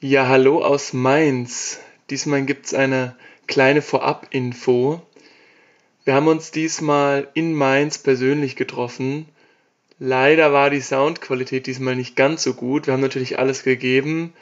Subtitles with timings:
[0.00, 1.80] Ja, hallo aus Mainz.
[2.10, 5.00] Diesmal gibt's eine kleine Vorab-Info.
[6.04, 9.26] Wir haben uns diesmal in Mainz persönlich getroffen.
[9.98, 12.86] Leider war die Soundqualität diesmal nicht ganz so gut.
[12.86, 14.34] Wir haben natürlich alles gegeben.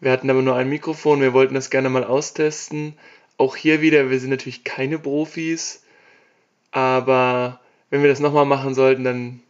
[0.00, 1.20] Wir hatten aber nur ein Mikrofon.
[1.20, 2.94] Wir wollten das gerne mal austesten.
[3.36, 5.82] Auch hier wieder, wir sind natürlich keine Profis.
[6.70, 7.60] Aber
[7.90, 9.42] wenn wir das nochmal machen sollten, dann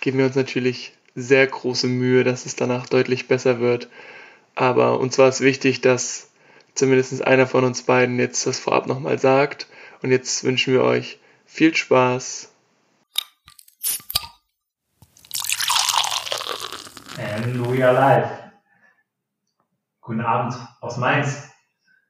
[0.00, 3.90] geben wir uns natürlich sehr große Mühe, dass es danach deutlich besser wird.
[4.56, 6.30] Aber uns war es wichtig, dass
[6.74, 9.68] zumindest einer von uns beiden jetzt das vorab nochmal sagt.
[10.02, 12.50] Und jetzt wünschen wir euch viel Spaß.
[17.18, 18.30] And we are live.
[20.00, 21.50] Guten Abend aus Mainz.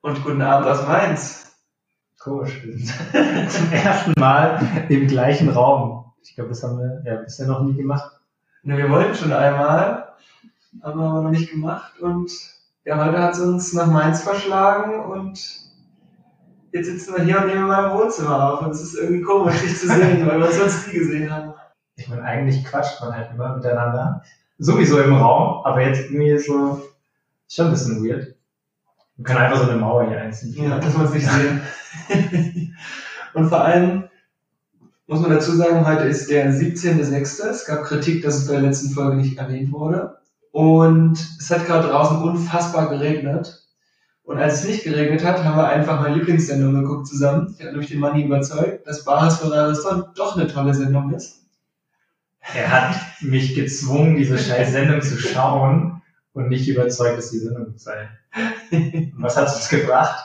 [0.01, 1.53] Und guten Abend aus Mainz.
[2.21, 6.13] Komisch, wir sind zum ersten Mal im gleichen Raum.
[6.23, 8.21] Ich glaube, das haben wir ja bisher noch nie gemacht.
[8.63, 10.06] Ne, wir wollten schon einmal,
[10.83, 11.99] aber haben wir noch nicht gemacht.
[12.01, 12.31] Und
[12.85, 15.67] ja, heute hat es uns nach Mainz verschlagen und
[16.73, 18.63] jetzt sitzen wir hier und nehmen in meinem Wohnzimmer auf.
[18.63, 21.55] Und es ist irgendwie komisch, dich zu sehen, weil wir uns sonst nie gesehen haben.
[21.97, 24.23] Ich meine, eigentlich quatscht man halt immer miteinander.
[24.59, 26.83] Sowieso im Raum, aber jetzt irgendwie so,
[27.49, 28.35] schon ein bisschen weird.
[29.17, 30.65] Wir können einfach so eine Mauer hier einziehen.
[30.65, 31.63] Ja, dass man es nicht sehen.
[33.35, 34.05] und vor allem
[35.07, 37.47] muss man dazu sagen, heute ist der 17.06.
[37.49, 40.19] Es gab Kritik, dass es bei der letzten Folge nicht erwähnt wurde.
[40.57, 43.63] Und es hat gerade draußen unfassbar geregnet.
[44.23, 47.53] Und als es nicht geregnet hat, haben wir einfach meine Lieblingssendung geguckt zusammen.
[47.53, 49.85] Ich habe nämlich den Manni überzeugt, dass Bares Ferraris
[50.15, 51.43] doch eine tolle Sendung ist.
[52.41, 56.01] Er hat mich gezwungen, diese scheiß Sendung zu schauen
[56.33, 58.09] und nicht überzeugt, dass die Sendung sei.
[58.73, 60.25] Und was hat es uns gebracht?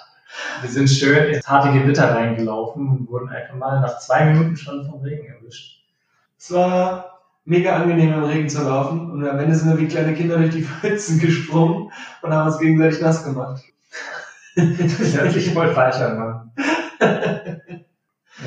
[0.62, 4.90] Wir sind schön ins harte Gewitter reingelaufen und wurden einfach mal nach zwei Minuten schon
[4.90, 5.84] vom Regen erwischt.
[6.40, 10.14] Es war mega angenehm im Regen zu laufen und am Ende sind wir wie kleine
[10.14, 13.64] Kinder durch die Pfützen gesprungen und haben uns gegenseitig nass gemacht.
[14.56, 16.52] das hört sich voll falsch an, Mann.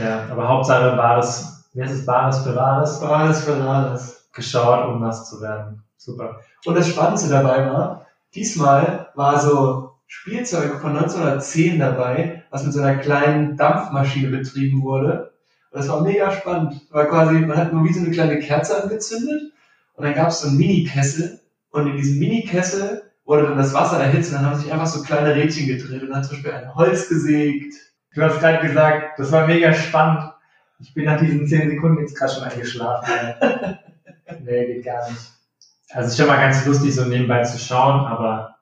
[0.00, 3.00] ja, aber Hauptsache war das, wie heißt es, Bares für Wahres?
[3.00, 4.28] Bares für Wahres.
[4.32, 5.82] Geschaut, um nass zu werden.
[5.96, 6.40] Super.
[6.64, 12.80] Und das Spannendste dabei war, diesmal war so Spielzeug von 1910 dabei, was mit so
[12.80, 15.33] einer kleinen Dampfmaschine betrieben wurde.
[15.74, 16.80] Das war mega spannend.
[16.92, 19.52] War quasi, man hat nur wie so eine kleine Kerze angezündet
[19.94, 21.40] und dann gab es so einen Mini-Kessel
[21.70, 25.02] und in diesem Mini-Kessel wurde dann das Wasser erhitzt und dann haben sich einfach so
[25.02, 27.74] kleine Rädchen gedreht und dann zum Beispiel ein Holz gesägt.
[28.14, 30.32] Du hast gerade gesagt, das war mega spannend.
[30.78, 33.12] Ich bin nach diesen 10 Sekunden jetzt gerade schon eingeschlafen.
[34.44, 35.22] nee, geht gar nicht.
[35.90, 38.58] Also es ist schon mal ganz lustig, so nebenbei zu schauen, aber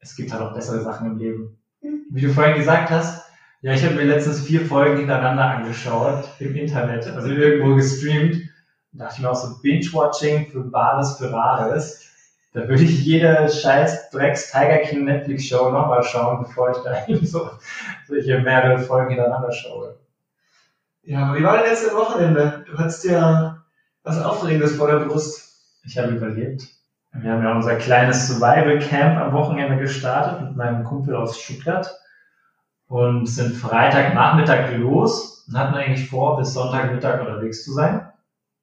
[0.00, 1.58] es gibt halt auch bessere Sachen im Leben.
[2.10, 3.23] Wie du vorhin gesagt hast,
[3.64, 8.42] ja, ich habe mir letztens vier Folgen hintereinander angeschaut im Internet, also irgendwo gestreamt.
[8.92, 12.06] Da dachte ich mir auch so Binge-Watching für Bares für Rares.
[12.52, 17.06] Da würde ich jede scheiß Drecks Tiger King Netflix Show nochmal schauen, bevor ich da
[17.08, 17.52] eben so
[18.06, 19.96] solche mehrere Folgen hintereinander schaue.
[21.02, 22.66] Ja, aber wie war denn jetzt das Wochenende?
[22.70, 23.64] Du hattest ja
[24.02, 25.54] was Aufregendes vor der Brust.
[25.84, 26.68] Ich habe überlebt.
[27.14, 31.98] Wir haben ja unser kleines Survival Camp am Wochenende gestartet mit meinem Kumpel aus Stuttgart
[32.88, 38.08] und sind Freitagnachmittag los und hatten eigentlich vor, bis Sonntagmittag unterwegs zu sein.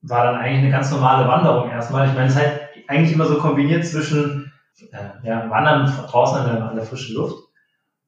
[0.02, 2.08] War dann eigentlich eine ganz normale Wanderung erstmal.
[2.08, 4.52] Ich meine, es ist halt eigentlich immer so kombiniert zwischen
[4.92, 7.36] äh, ja, Wandern draußen an der, der frischen Luft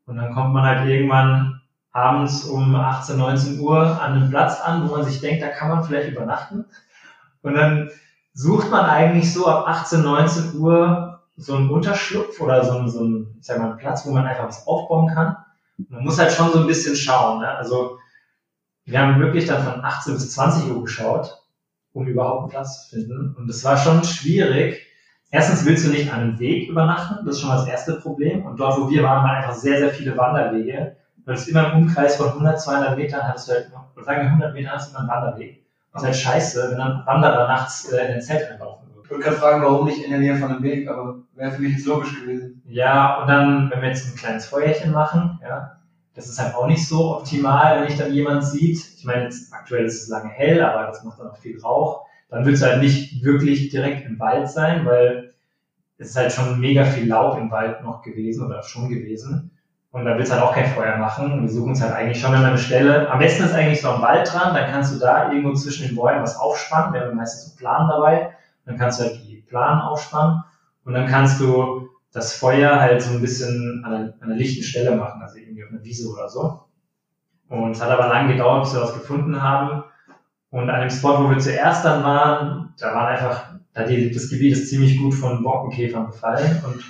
[0.06, 4.88] und dann kommt man halt irgendwann abends um 18, 19 Uhr an einem Platz an,
[4.88, 6.66] wo man sich denkt, da kann man vielleicht übernachten.
[7.41, 7.90] Und dann
[8.34, 13.00] sucht man eigentlich so ab 18, 19 Uhr so einen Unterschlupf oder so einen, so
[13.00, 15.38] einen, ich sag mal, einen Platz, wo man einfach was aufbauen kann.
[15.78, 17.41] Man muss halt schon so ein bisschen schauen.
[17.41, 17.50] Ne?
[17.50, 17.97] Also
[18.85, 21.41] wir haben wirklich dann von 18 bis 20 Uhr geschaut,
[21.94, 23.35] um überhaupt einen Platz zu finden.
[23.38, 24.85] Und das war schon schwierig.
[25.31, 28.45] Erstens willst du nicht an einem Weg übernachten, das ist schon mal das erste Problem.
[28.45, 30.95] Und dort, wo wir waren, waren einfach sehr, sehr viele Wanderwege.
[31.25, 33.72] Weil es immer im Umkreis von 100, 200 Metern hattest du halt,
[34.06, 35.66] sagen wir 100 Meter hast du immer einen Wanderweg.
[35.94, 38.82] Das ist halt scheiße, wenn dann Wanderer nachts äh, in den Zelt einlaufen.
[39.03, 41.61] Ich wollte gerade fragen, warum nicht in der Nähe von einem Weg, aber wäre für
[41.61, 42.61] mich jetzt logisch gewesen.
[42.65, 45.77] Ja, und dann, wenn wir jetzt ein kleines Feuerchen machen, ja,
[46.15, 48.77] das ist halt auch nicht so optimal, wenn ich dann jemand sieht.
[48.97, 52.05] Ich meine, jetzt aktuell ist es lange hell, aber das macht dann auch viel Rauch.
[52.29, 55.33] Dann wird es halt nicht wirklich direkt im Wald sein, weil
[55.97, 59.51] es ist halt schon mega viel Laub im Wald noch gewesen oder schon gewesen.
[59.91, 61.41] Und da willst du halt auch kein Feuer machen.
[61.41, 63.09] Wir suchen es halt eigentlich schon an einer Stelle.
[63.11, 65.95] Am besten ist eigentlich so am Wald dran, dann kannst du da irgendwo zwischen den
[65.95, 66.94] Bäumen was aufspannen.
[66.94, 68.31] Wir haben meistens so Plan dabei.
[68.65, 70.44] Dann kannst du halt die Planen aufspannen.
[70.86, 74.95] Und dann kannst du das Feuer halt so ein bisschen an einer, einer lichten Stelle
[74.95, 76.62] machen, also irgendwie auf einer Wiese oder so.
[77.50, 79.83] Und es hat aber lange gedauert, bis wir was gefunden haben.
[80.50, 84.30] Und an dem Spot, wo wir zuerst dann waren, da waren einfach, da die, das
[84.30, 86.83] Gebiet ist ziemlich gut von Borkenkäfern befallen und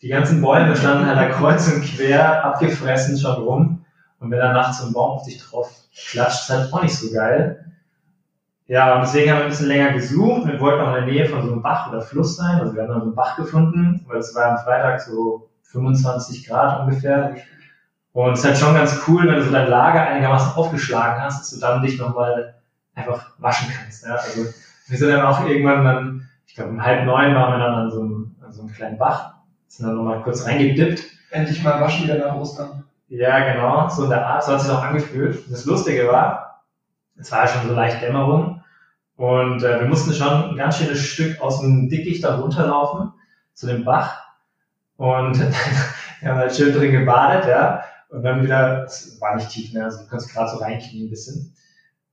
[0.00, 3.84] die ganzen Bäume standen halt da kreuz und quer, abgefressen schon rum.
[4.18, 6.96] Und wenn dann nachts so ein Baum auf dich drauf klatscht, ist halt auch nicht
[6.96, 7.69] so geil.
[8.70, 10.46] Ja, und deswegen haben wir ein bisschen länger gesucht.
[10.46, 12.60] Wir wollten auch in der Nähe von so einem Bach oder Fluss sein.
[12.60, 16.46] Also wir haben dann so einen Bach gefunden, weil es war am Freitag so 25
[16.46, 17.34] Grad ungefähr.
[18.12, 21.40] Und es ist halt schon ganz cool, wenn du so dein Lager einigermaßen aufgeschlagen hast,
[21.40, 22.54] dass du dann dich nochmal
[22.94, 24.06] einfach waschen kannst.
[24.06, 24.12] Ja?
[24.12, 24.46] Also
[24.86, 27.90] wir sind dann auch irgendwann dann, ich glaube um halb neun waren wir dann an
[27.90, 29.32] so einem, an so einem kleinen Bach,
[29.66, 31.02] sind dann nochmal kurz reingedippt.
[31.32, 32.84] Endlich mal waschen wieder nach Ostern.
[33.08, 35.44] Ja, genau, so in der Art, so hat sich auch angefühlt.
[35.44, 36.62] Und das Lustige war,
[37.16, 38.59] es war ja schon so leicht Dämmerung
[39.20, 43.12] und äh, wir mussten schon ein ganz schönes Stück aus dem Dickicht da runterlaufen
[43.52, 44.18] zu dem Bach
[44.96, 45.38] und
[46.20, 49.84] wir haben halt schön drin gebadet, ja, und dann wieder, es war nicht tief, ne,
[49.84, 51.54] also du kannst gerade so reinknien ein bisschen.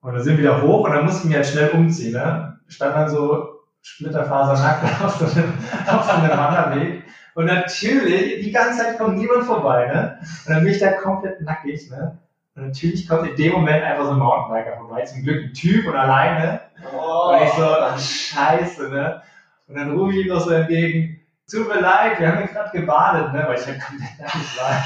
[0.01, 2.93] Und dann sind wir wieder hoch und dann mussten wir halt schnell umziehen, ne, stand
[2.93, 5.53] dann so splitterfasernackt auf so einem,
[5.87, 7.03] auf so einem Wanderweg
[7.35, 10.19] und natürlich, die ganze Zeit kommt niemand vorbei, ne?
[10.45, 12.19] Und dann bin ich da komplett nackig, ne?
[12.57, 15.87] Und natürlich kommt in dem Moment einfach so ein Mountainbiker vorbei, zum Glück ein Typ
[15.87, 16.59] und alleine.
[16.91, 17.31] Oh.
[17.31, 19.21] Und ich so, ach, scheiße, ne?
[19.67, 22.75] Und dann rufe ich ihm noch so entgegen, tut mir leid, wir haben hier gerade
[22.75, 23.45] gebadet, ne?
[23.47, 24.83] Weil ich halt komplett nackig war.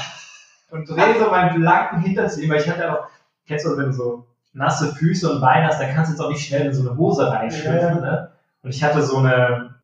[0.70, 3.06] Und drehe so meinen blanken Hintern zu ihm, weil ich hatte auch,
[3.46, 6.30] kennst du, wenn du so nasse Füße und Beine hast, dann kannst du jetzt auch
[6.30, 8.00] nicht schnell in so eine Hose reinschlüpfen, ja.
[8.00, 8.32] ne?
[8.62, 9.76] Und ich hatte so eine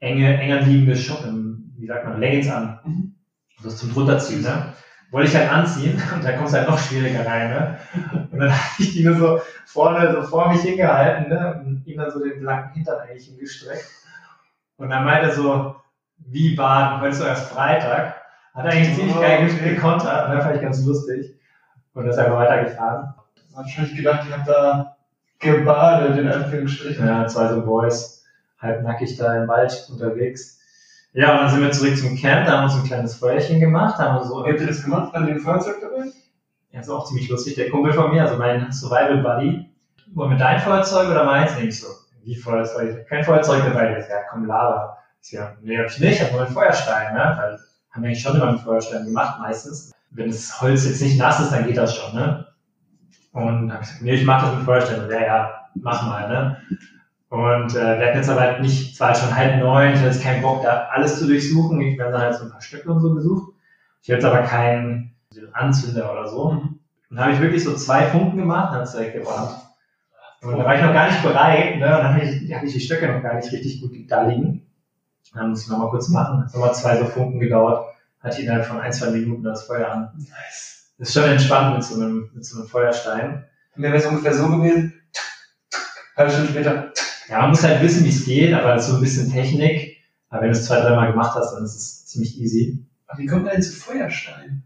[0.00, 1.30] enge, enger liegende Schuppe,
[1.76, 2.80] wie sagt man, Leggings an.
[2.84, 3.14] Mhm.
[3.62, 4.72] Das zum drunterziehen, ne?
[5.14, 7.78] Wollte ich halt anziehen und da kommst du halt noch schwieriger rein, ne?
[8.32, 11.62] Und dann hatte ich die nur so vorne, so vor mich hingehalten, ne?
[11.64, 13.86] Und ihm dann so den blanken Hintern eigentlich hingestreckt.
[14.76, 15.76] Und dann meinte er so,
[16.18, 18.16] wie baden, heute ist doch erst Freitag.
[18.54, 21.36] Hat eigentlich ziemlich geil gekontert, und dann fand ich ganz lustig.
[21.92, 23.14] Und ist einfach weitergefahren.
[23.52, 24.96] Wahrscheinlich gedacht, ich habe da
[25.38, 27.06] gebadet, in Anführungsstrichen.
[27.06, 28.24] Ja, zwei so Boys,
[28.58, 30.58] halbnackig da im Wald unterwegs.
[31.16, 33.60] Ja, und dann sind wir zurück zum Camp, da haben wir uns ein kleines Feuerchen
[33.60, 33.98] gemacht.
[33.98, 35.14] Haben wir so habt ihr das gemacht?
[35.14, 36.06] An dem Feuerzeug dabei?
[36.72, 37.54] Ja, ist auch ziemlich lustig.
[37.54, 39.64] Der Kumpel von mir, also mein Survival Buddy,
[40.12, 41.52] wollen wir dein Feuerzeug oder meins?
[41.56, 41.86] Nee, ich so,
[42.24, 43.06] wie Feuerzeug?
[43.06, 43.90] Kein Feuerzeug dabei.
[43.90, 44.98] Der ist, ja, komm, Lava.
[45.22, 47.36] Ich so, ja, nee, hab ich nicht, ich hab nur einen Feuerstein, ne?
[47.38, 47.58] Weil
[47.92, 49.92] haben wir eigentlich schon immer einen Feuerstein gemacht, meistens.
[50.10, 52.44] Wenn das Holz jetzt nicht nass ist, dann geht das schon, ne?
[53.30, 55.08] Und hab ich gesagt, nee, ich mach das mit Feuerstein.
[55.08, 56.56] Ja, ja, mach mal, ne?
[57.30, 60.22] Und äh, wir hatten jetzt aber halt nicht, zwar schon halb neun, ich hatte jetzt
[60.22, 61.80] keinen Bock, da alles zu durchsuchen.
[61.80, 63.52] Ich habe dann halt so ein paar Stücke und so gesucht.
[64.02, 65.14] Ich hatte jetzt aber keinen
[65.52, 66.42] Anzünder oder so.
[66.42, 66.80] Und
[67.10, 69.56] dann habe ich wirklich so zwei Funken gemacht, dann hat es direkt gebrannt.
[70.42, 71.86] Und da war ich noch gar nicht bereit, ne?
[71.86, 74.66] Und dann hatte ich, hatte ich die Stöcke noch gar nicht richtig gut da liegen.
[75.32, 76.44] Dann muss ich nochmal kurz machen.
[76.46, 77.86] Es hat nochmal zwei so Funken gedauert.
[78.20, 80.10] Hatte innerhalb von ein, zwei Minuten das Feuer an.
[80.16, 80.92] Nice.
[80.98, 83.44] Das ist schon entspannt mit so einem, mit so einem Feuerstein.
[83.74, 84.94] Mir wäre es ungefähr so gewesen.
[86.16, 86.92] Halbe Stunde später.
[87.28, 89.98] Ja, man muss halt wissen, wie es geht, aber so ein bisschen Technik.
[90.28, 92.84] Aber wenn du es zwei, dreimal gemacht hast, dann ist es ziemlich easy.
[93.06, 94.62] Aber wie kommt man denn zu Feuerstein?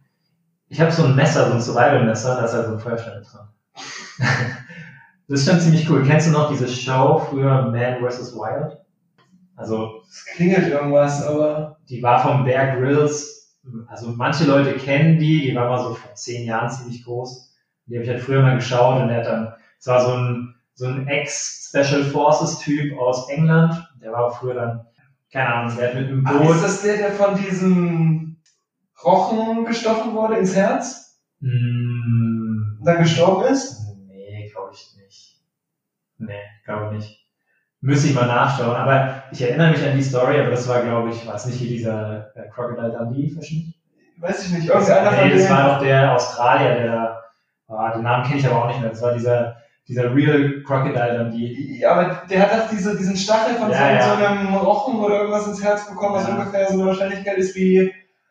[0.68, 3.48] Ich habe so ein Messer, so ein Survival-Messer, da ist halt so ein Feuerstein dran.
[5.28, 6.04] das ist schon ziemlich cool.
[6.04, 8.34] Kennst du noch diese Show früher Man vs.
[8.34, 8.78] Wild?
[9.56, 10.02] Also.
[10.08, 11.78] Es klingelt irgendwas, aber.
[11.88, 13.56] Die war vom Bear Grylls.
[13.86, 17.54] Also manche Leute kennen die, die war mal so vor zehn Jahren ziemlich groß.
[17.86, 20.54] Die habe ich halt früher mal geschaut und der hat dann, es war so ein
[20.78, 23.74] so ein Ex-Special Forces-Typ aus England.
[24.00, 24.86] Der war früher dann,
[25.32, 26.40] keine Ahnung, der hat mit einem Boot.
[26.40, 28.36] Ah, ist das der, der von diesem
[29.02, 31.20] Rochen gestochen wurde ins Herz?
[31.40, 32.78] Mm.
[32.78, 33.88] Und dann gestorben ist?
[34.06, 35.42] Nee, glaube ich nicht.
[36.18, 37.26] Nee, glaube nicht.
[37.80, 38.76] Müsste ich mal nachschauen.
[38.76, 41.58] Aber ich erinnere mich an die Story, aber das war, glaube ich, war es nicht
[41.58, 43.74] hier dieser äh, Crocodile Dundee-Verschnitt?
[44.18, 44.68] Weiß ich nicht.
[44.68, 47.22] Irgendeiner nee, das war doch der Australier, der,
[47.66, 48.90] oh, den Namen kenne ich aber auch nicht mehr.
[48.90, 49.57] Das war dieser
[49.88, 51.80] dieser Real Crocodile dann die.
[51.80, 54.16] Ja, aber der hat doch diese, diesen Stachel von ja, so, ja.
[54.18, 56.34] so, einem Rochen oder irgendwas ins Herz bekommen, was ja.
[56.34, 57.90] ungefähr so eine Wahrscheinlichkeit ist wie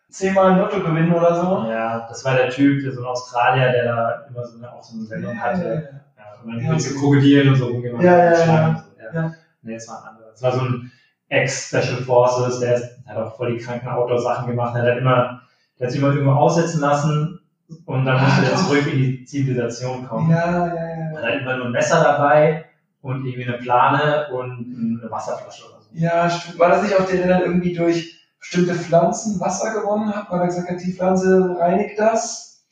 [0.09, 1.69] zehnmal ein Lotto gewinnen oder so.
[1.69, 4.97] Ja, das war der Typ, so ein Australier, der da immer so eine, auch so
[4.97, 6.01] eine Sendung hatte.
[6.17, 8.03] Ja, und dann mit so Krokodilen und so rumgemacht.
[8.03, 8.83] Ja, ja, ja.
[9.13, 9.33] ja.
[9.63, 10.31] Nee, das war ein anderer.
[10.31, 10.91] Das war so ein
[11.29, 15.41] Ex-Special Forces, der, der hat auch voll die kranken Outdoor-Sachen gemacht, der hat immer,
[15.77, 17.36] der hat sich immer irgendwo aussetzen lassen
[17.85, 20.29] und dann musste ah, er zurück in die Zivilisation kommen.
[20.29, 21.19] Ja, ja, ja.
[21.19, 22.65] Er hat immer nur ein Messer dabei
[23.01, 25.89] und irgendwie eine Plane und eine Wasserflasche oder so.
[25.91, 26.59] Ja, stimmt.
[26.59, 30.41] War das nicht auch der, der dann irgendwie durch bestimmte Pflanzen Wasser gewonnen hat, weil
[30.41, 32.65] er gesagt hat, die Pflanze reinigt das?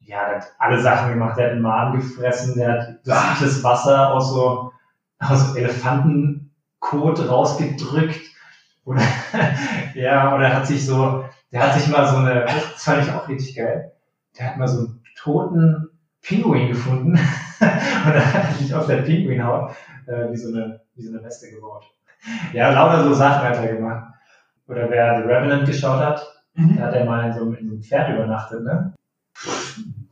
[0.00, 1.38] Ja, der hat alle Sachen gemacht.
[1.38, 4.72] Der hat einen Maden gefressen, der hat das, das Wasser aus so,
[5.20, 8.20] aus Elefantenkot rausgedrückt.
[8.84, 9.02] Oder,
[9.94, 13.28] ja, oder hat sich so, der hat sich mal so eine, das fand ich auch
[13.28, 13.92] richtig geil
[14.38, 15.88] der hat mal so einen toten
[16.22, 17.20] Pinguin gefunden und
[17.60, 19.72] dann hat er sich auf der Pinguinhaut
[20.06, 21.84] äh, wie, so eine, wie so eine Weste gebaut.
[22.52, 24.12] Ja, lauter so Sachen hat er gemacht.
[24.68, 26.76] Oder wer The Revenant geschaut hat, Mhm.
[26.76, 28.94] Da hat er mal in so, einem, in so einem Pferd übernachtet, ne?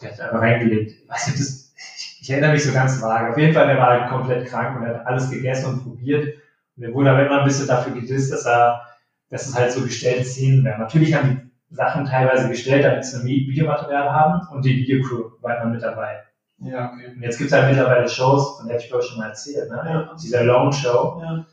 [0.00, 1.08] Der hat einfach reingelegt.
[1.08, 3.30] Weißt du, das, ich, ich erinnere mich so ganz vage.
[3.30, 6.38] Auf jeden Fall, der war halt komplett krank und er hat alles gegessen und probiert.
[6.76, 8.82] Und er wurde aber immer ein bisschen dafür gedisst, dass er,
[9.28, 10.80] dass es halt so gestellte Szenen wären.
[10.80, 15.60] Natürlich haben die Sachen teilweise gestellt, damit sie ein Videomaterial haben und die Videocrew war
[15.60, 16.18] immer mit dabei.
[16.58, 17.12] Ja, okay.
[17.14, 19.70] Und jetzt gibt es halt mittlerweile Shows, von der habe ich glaube schon mal erzählt,
[19.70, 19.82] ne?
[19.86, 20.16] Ja.
[20.22, 21.46] Dieser Lone Show, Ja.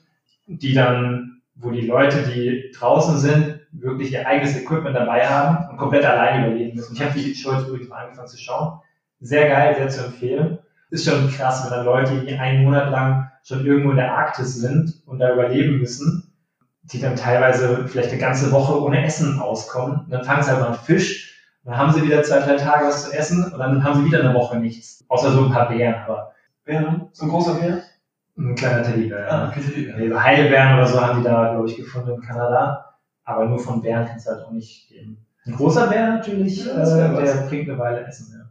[0.47, 5.77] die dann, wo die Leute, die draußen sind, wirklich ihr eigenes Equipment dabei haben und
[5.77, 6.93] komplett allein überleben müssen.
[6.95, 8.79] Ich habe die Show jetzt übrigens mal angefangen zu schauen.
[9.19, 10.59] Sehr geil, sehr zu empfehlen.
[10.89, 14.55] Ist schon krass, wenn dann Leute, die einen Monat lang schon irgendwo in der Arktis
[14.55, 16.26] sind und da überleben müssen,
[16.91, 20.01] die dann teilweise vielleicht eine ganze Woche ohne Essen auskommen.
[20.01, 22.86] Und dann fangen sie halt mal an Fisch, dann haben sie wieder zwei, drei Tage
[22.86, 25.03] was zu essen und dann haben sie wieder eine Woche nichts.
[25.10, 26.32] Außer so ein paar Bären, aber
[26.63, 27.82] Bär, so ein großer Bär?
[28.38, 29.32] ein kleiner Teddybär.
[29.32, 30.10] Ah, okay.
[30.10, 32.96] So Heidebären oder so haben die da, glaube ich, gefunden in Kanada.
[33.24, 35.17] Aber nur von Bären kannst du halt auch nicht geben.
[35.46, 38.34] Ein großer Bär natürlich, Ja, äh, der bringt eine Weile Essen.
[38.38, 38.46] Ja.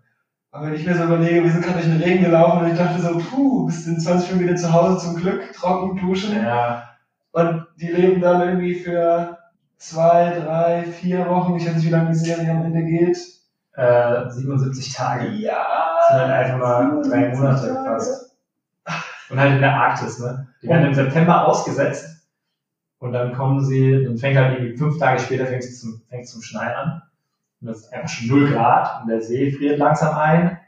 [0.51, 2.79] Aber wenn ich mir so überlege, wir sind gerade durch den Regen gelaufen und ich
[2.79, 6.35] dachte so, puh, bist in 20 Minuten wieder zu Hause zum Glück, trocken duschen.
[6.35, 6.96] Ja,
[7.37, 9.37] Und die leben dann irgendwie für
[9.77, 13.19] zwei, drei, vier Wochen, ich weiß nicht, wie lange die Serie am Ende geht.
[13.75, 15.29] äh, 77 Tage.
[15.33, 15.67] Ja.
[15.99, 18.37] Das sind halt einfach mal drei Monate fast.
[19.29, 20.49] Und halt in der Arktis, ne?
[20.63, 22.27] Die werden im September ausgesetzt
[23.01, 26.27] und dann kommen sie, dann fängt halt irgendwie fünf Tage später fängt es zum, fängt
[26.27, 27.03] zum Schneien an.
[27.61, 30.59] Und das ist einfach schon 0 Grad und der See friert langsam ein.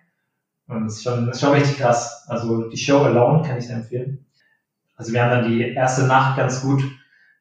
[0.67, 2.27] Und das ist schon, das ist schon richtig krass.
[2.29, 4.27] Also die Show Alone kann ich empfehlen.
[4.99, 6.83] Also wir haben dann die erste Nacht ganz gut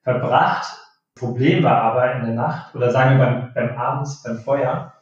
[0.03, 0.71] verbracht.
[1.15, 4.93] Problem war aber in der Nacht, oder sagen wir beim, beim Abends, beim Feuer,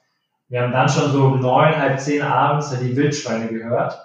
[0.48, 4.00] wir haben dann schon so um neun, halb zehn abends die Wildschweine gehört.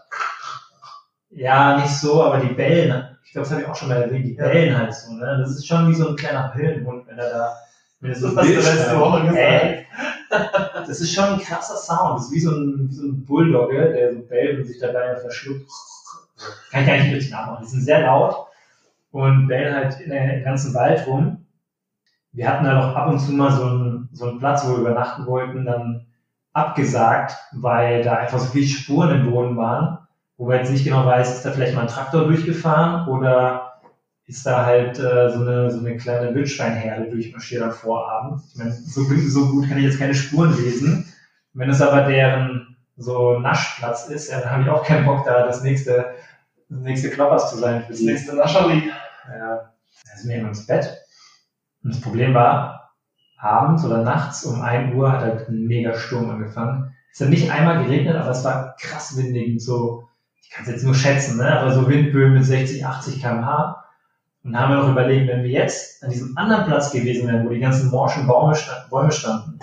[1.31, 3.17] Ja, nicht so, aber die bellen.
[3.25, 4.27] Ich glaube, das habe ich auch schon mal erwähnt.
[4.27, 5.13] Die bellen halt so.
[5.13, 5.39] Ne?
[5.41, 7.57] Das ist schon wie so ein kleiner Höllenhund, wenn er da.
[8.01, 9.39] Wenn er so Das Woche gesagt.
[9.39, 9.87] Ey,
[10.75, 12.19] das ist schon ein krasser Sound.
[12.19, 15.15] Das ist wie so ein, wie so ein Bulldogge, der so bellt und sich dabei
[15.17, 15.71] verschluckt.
[16.71, 17.65] Kann ich gar nicht richtig nachmachen.
[17.65, 18.37] Die sind sehr laut
[19.13, 21.45] und bellen halt in den ganzen Wald rum.
[22.33, 24.79] Wir hatten da noch ab und zu mal so einen, so einen Platz, wo wir
[24.79, 26.07] übernachten wollten, dann
[26.53, 29.99] abgesagt, weil da einfach so viele Spuren im Boden waren,
[30.37, 33.73] wo man jetzt nicht genau weiß, ist da vielleicht mal ein Traktor durchgefahren oder
[34.27, 38.43] ist da halt äh, so, eine, so eine kleine Wildschweinherde durchmarschiert am Vorabend.
[38.53, 41.13] Ich meine, so, gut- so gut kann ich jetzt keine Spuren lesen.
[41.53, 45.45] Wenn es aber deren so Naschplatz ist, ja, dann habe ich auch keinen Bock da,
[45.47, 46.15] das nächste,
[46.71, 48.91] das nächste Knoppers zu sein für Das nächste Nascherli.
[49.29, 50.99] Ja, da sind wir immer ins Bett.
[51.83, 52.93] Und das Problem war,
[53.39, 56.95] abends oder nachts um 1 Uhr hat halt ein mega Sturm angefangen.
[57.13, 60.09] Es hat nicht einmal geregnet, aber es war krass windig und so,
[60.43, 61.59] ich kann es jetzt nur schätzen, ne?
[61.61, 63.85] aber so Windböen mit 60, 80 km/h.
[64.43, 67.45] Und da haben wir noch überlegt, wenn wir jetzt an diesem anderen Platz gewesen wären,
[67.45, 69.59] wo die ganzen morschen Bäume, sta- Bäume standen,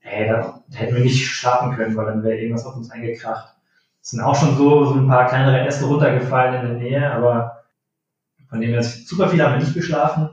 [0.00, 3.54] ey, da hätten wir nicht schlafen können, weil dann wäre irgendwas auf uns eingekracht.
[4.08, 7.64] Es sind auch schon so, so ein paar kleinere Äste runtergefallen in der Nähe, aber
[8.48, 10.30] von dem ist super viel haben wir nicht geschlafen.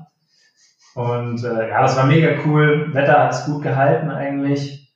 [0.93, 2.93] Und äh, ja, das war mega cool.
[2.93, 4.93] Wetter hat es gut gehalten eigentlich.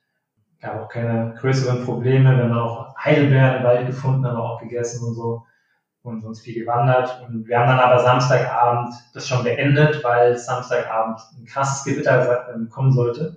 [0.62, 2.34] Gab auch keine größeren Probleme.
[2.34, 5.42] Wir haben auch Heidelbeeren im Wald gefunden, haben auch gegessen und so.
[6.00, 7.22] Und sonst viel gewandert.
[7.28, 12.70] Und wir haben dann aber Samstagabend das schon beendet, weil Samstagabend ein krasses Gewitter ähm,
[12.70, 13.36] kommen sollte.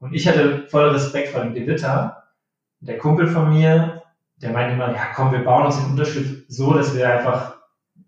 [0.00, 2.24] Und ich hatte voll Respekt vor dem Gewitter.
[2.80, 3.99] Der Kumpel von mir,
[4.42, 7.56] der meinte immer, ja komm, wir bauen uns den Unterschied so, dass wir einfach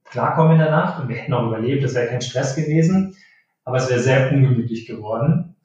[0.04, 3.16] klarkommen in der Nacht und wir hätten auch überlebt, das wäre kein Stress gewesen,
[3.64, 5.56] aber es wäre sehr ungemütlich geworden,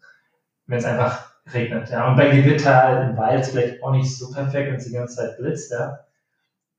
[0.66, 1.90] wenn es einfach regnet.
[1.90, 2.08] Ja.
[2.08, 5.16] Und bei Gewitter im Wald ist vielleicht auch nicht so perfekt, wenn es die ganze
[5.16, 5.72] Zeit blitzt.
[5.72, 6.00] Ja.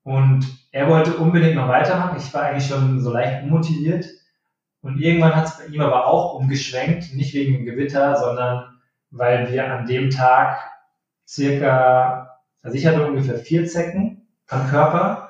[0.03, 2.17] Und er wollte unbedingt noch weitermachen.
[2.17, 4.05] Ich war eigentlich schon so leicht unmotiviert.
[4.81, 8.79] Und irgendwann hat es bei ihm aber auch umgeschwenkt, nicht wegen dem Gewitter, sondern
[9.11, 10.59] weil wir an dem Tag
[11.27, 12.28] circa,
[12.61, 15.29] also ich hatte ungefähr vier Zecken am Körper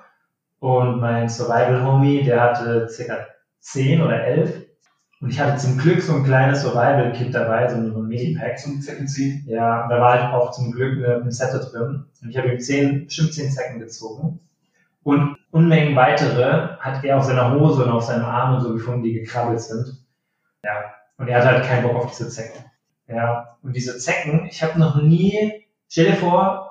[0.60, 3.28] und mein Survival-Homie, der hatte circa
[3.60, 4.66] zehn oder elf.
[5.22, 8.58] Und ich hatte zum Glück so ein kleines Survival-Kit dabei, so ein Medipack.
[8.58, 9.44] Zum Zecken ziehen.
[9.48, 12.06] Ja, da war halt auch zum Glück eine Pinzette drin.
[12.22, 14.40] Und ich habe ihm zehn, bestimmt zehn Zecken gezogen.
[15.04, 19.04] Und Unmengen weitere hat er auf seiner Hose und auf seinem Arm und so gefunden,
[19.04, 20.06] die gekrabbelt sind.
[20.64, 22.64] Ja, und er hatte halt keinen Bock auf diese Zecken.
[23.08, 26.69] Ja, und diese Zecken, ich habe noch nie, stell dir vor,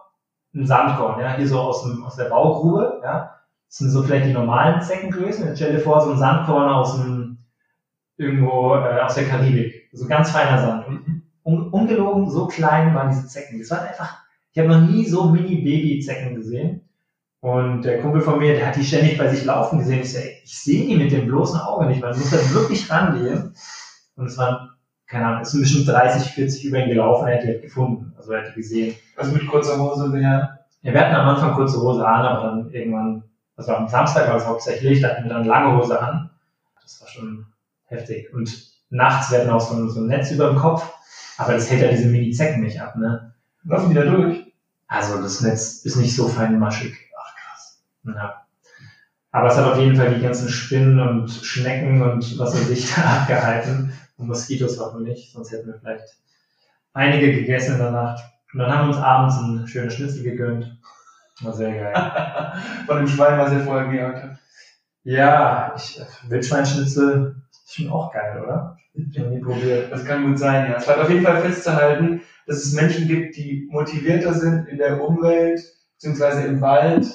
[0.55, 3.38] ein Sandkorn, ja, hier so aus, dem, aus der Baugrube, ja,
[3.69, 5.47] das sind so vielleicht die normalen Zeckengrößen.
[5.47, 7.38] Jetzt stell dir vor, so ein Sandkorn aus dem,
[8.17, 9.88] irgendwo äh, aus der Karibik.
[9.93, 10.87] So ganz feiner Sand.
[10.87, 13.59] Und un ungelogen, so klein waren diese Zecken.
[13.59, 14.19] Das waren einfach,
[14.52, 16.88] ich habe noch nie so Mini-Baby-Zecken gesehen.
[17.40, 20.00] Und der Kumpel von mir, der hat die ständig bei sich laufen gesehen.
[20.00, 22.90] Ich, so, ey, ich sehe die mit dem bloßen Auge nicht, man muss da wirklich
[22.90, 23.55] rangehen.
[24.17, 24.71] Und es waren
[25.09, 28.12] keine Ahnung, ist bestimmt 30, 40 über ihn gelaufen, er hätte die halt gefunden.
[28.17, 28.95] Also er hätte gesehen.
[29.17, 30.59] Also mit kurzer Hose, ja.
[30.83, 33.25] Ja, wir hatten am Anfang kurze Hose an, aber dann irgendwann,
[33.57, 36.31] also am Samstag war es hauptsächlich, da hatten wir dann lange Hose an.
[36.83, 37.47] Das war schon
[37.87, 38.33] heftig.
[38.33, 38.50] Und
[38.91, 40.88] nachts werden auch so ein, so ein Netz über dem Kopf,
[41.38, 43.33] aber das hält ja diese Mini-Zecken nicht ab, ne?
[43.65, 44.53] Laufen die da durch?
[44.87, 46.95] Also das Netz ist nicht so feinmaschig.
[47.19, 47.83] Ach krass.
[48.05, 48.43] Ja.
[49.31, 52.95] Aber es hat auf jeden Fall die ganzen Spinnen und Schnecken und was weiß ich
[52.95, 53.93] da abgehalten.
[54.19, 56.19] Und Moskitos hoffentlich, sonst hätten wir vielleicht
[56.93, 58.25] einige gegessen in der Nacht.
[58.53, 60.79] Und dann haben wir uns abends ein schönes Schnitzel gegönnt.
[61.41, 62.63] War sehr geil.
[62.87, 64.39] Von dem Schwein, was ihr vorher gejagt habt.
[65.05, 68.77] Ja, ich, Wildschweinschnitzel ist schon auch geil, oder?
[68.93, 69.93] Ich hab nie probiert.
[69.93, 70.77] Das kann gut sein, ja.
[70.77, 75.01] Es bleibt auf jeden Fall festzuhalten, dass es Menschen gibt, die motivierter sind in der
[75.01, 75.61] Umwelt,
[75.95, 77.07] beziehungsweise im Wald,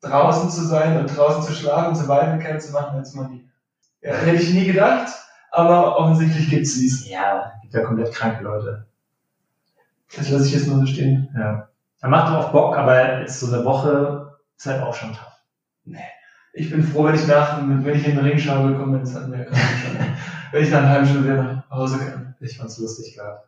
[0.00, 3.50] draußen zu sein und draußen zu schlafen, Survival-Camp zu machen, als man die.
[4.00, 5.12] Ja, hätte ich nie gedacht,
[5.56, 7.08] aber offensichtlich gibt's dies.
[7.08, 8.86] Ja, gibt ja komplett kranke Leute.
[10.14, 11.28] Das lasse ich jetzt mal so stehen.
[11.36, 11.68] Ja.
[12.00, 15.96] Er macht auch Bock, aber jetzt so eine Woche ist halt auch schon tough.
[16.52, 19.32] Ich bin froh, wenn ich nach, wenn ich in den Ring schaue, komme, das hatten
[19.32, 19.98] wir ja gerade schon.
[20.52, 22.34] wenn ich nach einer halben Stunde wieder nach Hause kann.
[22.40, 23.40] Ich fand's lustig gerade.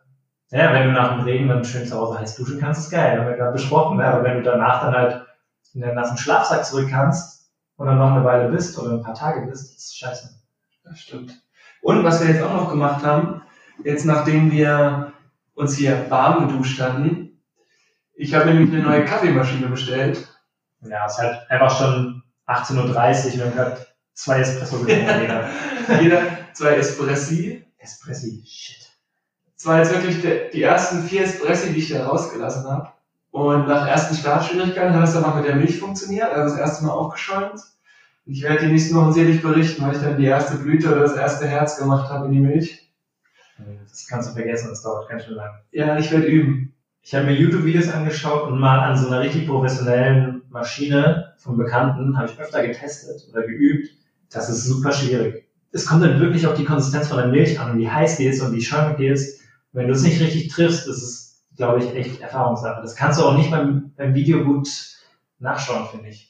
[0.50, 3.18] Ja, wenn du nach dem Regen dann schön zu Hause heiß duschen kannst, ist geil,
[3.18, 4.06] haben wir gerade besprochen, ne?
[4.06, 5.26] aber wenn du danach dann halt
[5.74, 9.14] in den nassen Schlafsack zurück kannst und dann noch eine Weile bist oder ein paar
[9.14, 10.40] Tage bist, ist scheiße.
[10.84, 11.38] Das stimmt.
[11.88, 13.40] Und was wir jetzt auch noch gemacht haben,
[13.82, 15.14] jetzt nachdem wir
[15.54, 17.40] uns hier warm geduscht hatten,
[18.14, 20.28] ich habe nämlich eine neue Kaffeemaschine bestellt.
[20.82, 25.50] Ja, es ist halt einfach schon 18.30 Uhr und gerade zwei Espresso getrunken jeder.
[26.02, 27.64] Jeder zwei Espressi.
[27.78, 28.90] Espressi, shit.
[29.56, 32.90] Das war jetzt wirklich der, die ersten vier Espressi, die ich da rausgelassen habe.
[33.30, 36.84] Und nach ersten Startschwierigkeiten hat es dann auch mit der Milch funktioniert, also das erste
[36.84, 37.62] Mal aufgeschäumt.
[38.28, 41.00] Und ich werde dir nicht nur selig berichten, weil ich dann die erste Blüte oder
[41.00, 42.92] das erste Herz gemacht habe in die Milch.
[43.88, 45.50] Das kannst du vergessen, das dauert ganz schön lang.
[45.72, 46.74] Ja, ich werde üben.
[47.00, 52.18] Ich habe mir YouTube-Videos angeschaut und mal an so einer richtig professionellen Maschine vom Bekannten
[52.18, 53.88] habe ich öfter getestet oder geübt.
[54.30, 55.48] Das ist super schwierig.
[55.72, 58.42] Es kommt dann wirklich auf die Konsistenz von der Milch an, wie heiß die ist
[58.42, 59.40] und wie schäumig die ist.
[59.72, 62.82] Und wenn du es nicht richtig triffst, ist es, glaube ich, echt Erfahrungssache.
[62.82, 64.68] Das kannst du auch nicht beim, beim Video gut
[65.38, 66.27] nachschauen, finde ich.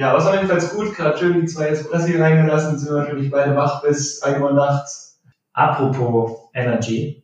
[0.00, 3.30] Ja, aber es war jedenfalls gut, gerade schön die zwei Espressi reingelassen, sind wir natürlich
[3.30, 5.20] beide wach bis 1 Uhr nachts.
[5.52, 7.22] Apropos Energy.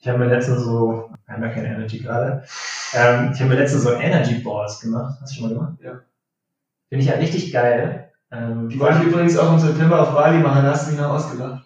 [0.00, 2.42] Ich habe mir letztens so, wir haben ja keine Energy gerade,
[2.94, 5.18] ähm, ich habe mir letztens so Energy Balls gemacht.
[5.20, 5.74] Hast du schon mal gemacht?
[5.84, 6.00] Ja.
[6.88, 8.10] Finde ich ja richtig geil.
[8.32, 11.00] Ähm, Die wollte ich übrigens auch im September auf Bali machen, da hast du mich
[11.00, 11.64] noch ausgedacht.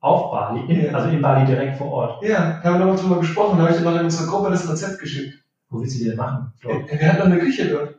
[0.00, 0.92] auf Bali, in, Ja.
[0.94, 2.22] also in Bali direkt vor Ort.
[2.24, 4.66] Ja, haben wir noch drüber gesprochen, da habe ich dir noch in unsere Gruppe das
[4.70, 5.38] Rezept geschickt.
[5.68, 6.50] Wo willst du die denn machen?
[6.62, 7.98] Wir hatten noch eine Küche dort.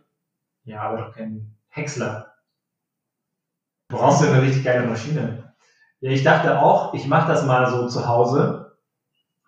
[0.65, 2.33] Ja, aber doch kein Häcksler.
[3.89, 5.53] Du brauchst ja eine richtig geile Maschine.
[6.01, 8.77] Ja, ich dachte auch, ich mache das mal so zu Hause.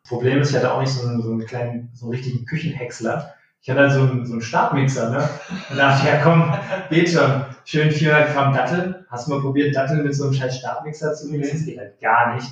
[0.08, 3.34] Problem ist, ich hatte auch nicht so einen, so einen kleinen, so einen richtigen Küchenhäcksler.
[3.62, 5.30] Ich hatte halt so einen, so einen Stabmixer, ne?
[5.70, 6.54] Und dachte ja komm,
[6.90, 7.46] geht schon.
[7.64, 9.06] Schön 400 Gramm Datteln.
[9.10, 11.58] Hast du mal probiert, Datteln mit so einem scheiß Stabmixer zu mixen?
[11.58, 12.52] Das geht halt gar nicht.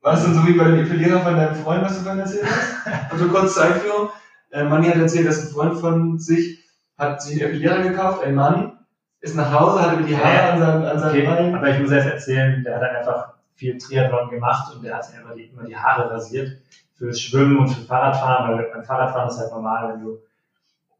[0.00, 2.46] War es denn so wie bei dem Epilierer von deinem Freund, was du vorhin erzählt
[2.46, 3.10] hast?
[3.10, 4.08] Also kurz zur Einführung.
[4.50, 6.64] Äh, Manni hat erzählt, dass ein Freund von sich
[6.96, 8.79] hat sich einen Epilierer gekauft, ein Mann,
[9.20, 10.50] ist nach Hause, hatte die Haare Ja.
[10.52, 11.54] an seinem, an seinem Okay, Bein.
[11.54, 15.04] aber ich muss jetzt erzählen, der hat dann einfach viel Triathlon gemacht und der hat
[15.04, 16.56] sich einfach die, immer die Haare rasiert
[16.96, 20.18] fürs Schwimmen und für Fahrradfahren, weil beim Fahrradfahren ist halt normal, wenn du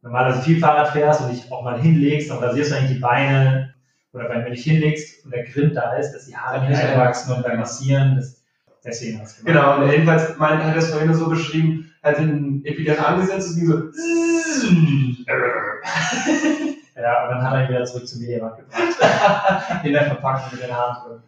[0.03, 3.75] normalerweise viel Fahrrad fährst und dich auch mal hinlegst, dann rasierst du eigentlich die Beine
[4.13, 7.35] oder wenn du dich hinlegst und der Grind da ist, dass die Haare nicht einwachsen
[7.35, 8.43] und beim Massieren, das,
[8.85, 12.63] deswegen hast du Genau, und jedenfalls mein, hat er es vorhin so beschrieben, hat den
[12.65, 15.25] Epilierer angesetzt und ging so.
[17.01, 19.85] Ja, und dann hat er ihn wieder zurück zum Mediamarkt gebracht.
[19.85, 21.23] In der Verpackung mit den Haaren drin.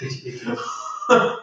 [0.00, 0.58] Richtig eklig.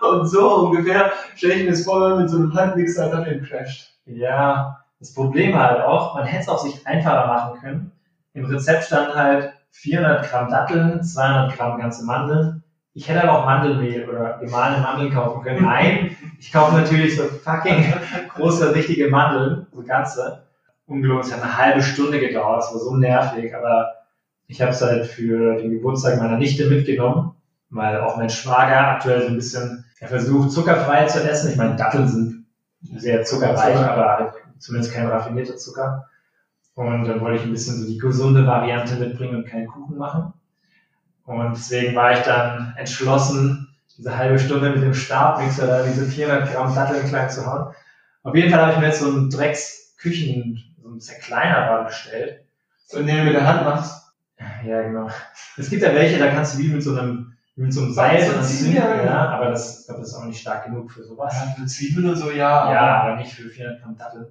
[0.01, 3.25] Und so ungefähr stelle ich mir das vor, wenn man mit so einem Handmixer dann
[3.25, 3.91] den crasht.
[4.05, 7.91] Ja, das Problem war halt auch, man hätte es auch sich einfacher machen können.
[8.33, 12.63] Im Rezept stand halt 400 Gramm Datteln, 200 Gramm ganze Mandeln.
[12.93, 15.63] Ich hätte aber auch Mandelmehl oder gemahlene Mandeln kaufen können.
[15.63, 17.93] Nein, ich kaufe natürlich so fucking
[18.35, 20.43] große, richtige Mandeln, so ganze.
[20.91, 23.93] Ungelogen, es hat eine halbe Stunde gedauert, es war so nervig, aber
[24.47, 27.33] ich habe es halt für den Geburtstag meiner Nichte mitgenommen,
[27.69, 31.51] weil auch mein Schwager aktuell so ein bisschen, er versucht zuckerfrei zu essen.
[31.51, 32.45] Ich meine, Datteln sind
[32.97, 33.91] sehr zuckerreich, Zucker.
[33.91, 36.07] aber halt zumindest kein raffinierter Zucker.
[36.75, 40.33] Und dann wollte ich ein bisschen so die gesunde Variante mitbringen und keinen Kuchen machen.
[41.25, 46.51] Und deswegen war ich dann entschlossen, diese halbe Stunde mit dem Stabmixer da diese 400
[46.51, 47.73] Gramm Datteln klein zu hauen.
[48.23, 52.43] Auf jeden Fall habe ich mir jetzt so einen Drecks-Küchen, so einen Zerkleinerer bestellt.
[52.87, 54.13] So, indem du mit der Hand machst.
[54.65, 55.09] Ja, genau.
[55.57, 58.21] Es gibt ja welche, da kannst du wie mit so einem mit so einem Seil
[58.21, 59.03] So ziehen, ja.
[59.03, 61.33] Ja, aber das, ich glaube, das ist auch nicht stark genug für sowas.
[61.33, 62.71] Ja, für Zwiebeln und so, ja.
[62.71, 64.27] Ja, aber nicht für 400 Gramm Datteln.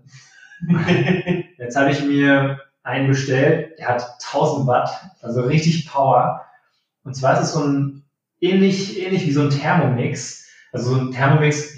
[1.58, 4.90] Jetzt habe ich mir einen bestellt, der hat 1000 Watt,
[5.22, 6.44] also richtig Power.
[7.04, 8.04] Und zwar ist es so ein
[8.40, 10.46] ähnlich, ähnlich wie so ein Thermomix.
[10.72, 11.74] Also so ein Thermomix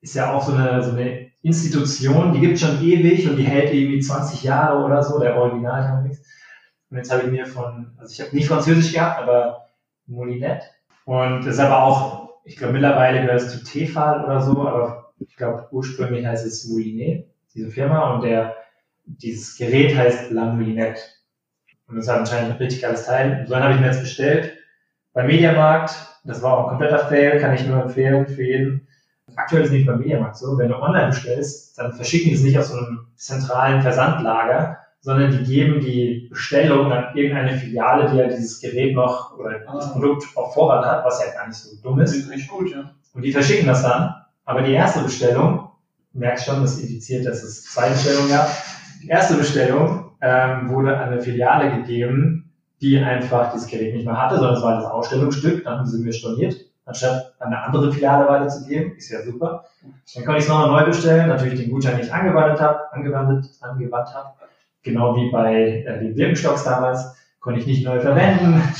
[0.00, 3.74] ist ja auch so eine, so eine Institution, die gibt schon ewig und die hält
[3.74, 6.22] irgendwie 20 Jahre oder so, der Original Thermomix.
[6.90, 9.68] Und jetzt habe ich mir von, also ich habe nicht Französisch gehabt, aber
[10.06, 10.62] Molinet.
[11.04, 15.12] Und das ist aber auch, ich glaube mittlerweile gehört es zu Tefal oder so, aber
[15.18, 18.54] ich glaube ursprünglich heißt es Molinet, diese Firma, und der,
[19.04, 21.00] dieses Gerät heißt La Moulinette.
[21.88, 23.40] Und das hat anscheinend ein richtig geiles Teil.
[23.40, 24.56] Und so einen habe ich mir jetzt bestellt.
[25.12, 28.88] Beim Mediamarkt, das war auch ein kompletter Fail, kann ich nur empfehlen für jeden.
[29.36, 32.58] Aktuell ist nicht beim Mediamarkt so, wenn du online bestellst, dann verschicken die es nicht
[32.58, 38.26] aus so einem zentralen Versandlager, sondern die geben die Bestellung an irgendeine Filiale, die ja
[38.28, 39.92] dieses Gerät noch oder das Ah.
[39.92, 42.14] Produkt auf Vorrat hat, was ja gar nicht so dumm ist.
[42.14, 42.90] Das ist echt gut, ja.
[43.14, 44.14] Und die verschicken das dann.
[44.44, 45.70] Aber die erste Bestellung,
[46.12, 48.48] du merkst schon, das indiziert, dass es zwei Bestellungen gab.
[49.02, 54.20] Die erste Bestellung ähm, wurde an eine Filiale gegeben, die einfach dieses Gerät nicht mehr
[54.20, 55.64] hatte, sondern es war das Ausstellungsstück.
[55.64, 58.96] Dann haben sie mir storniert, anstatt an eine andere Filiale weiterzugeben.
[58.96, 59.64] Ist ja super.
[60.14, 64.14] Dann konnte ich es nochmal neu bestellen, natürlich den Gutschein nicht angewandt habe, angewandt, angewandt
[64.14, 64.34] habe.
[64.82, 68.62] Genau wie bei äh, den Birkenstocks damals, konnte ich nicht neu verwenden.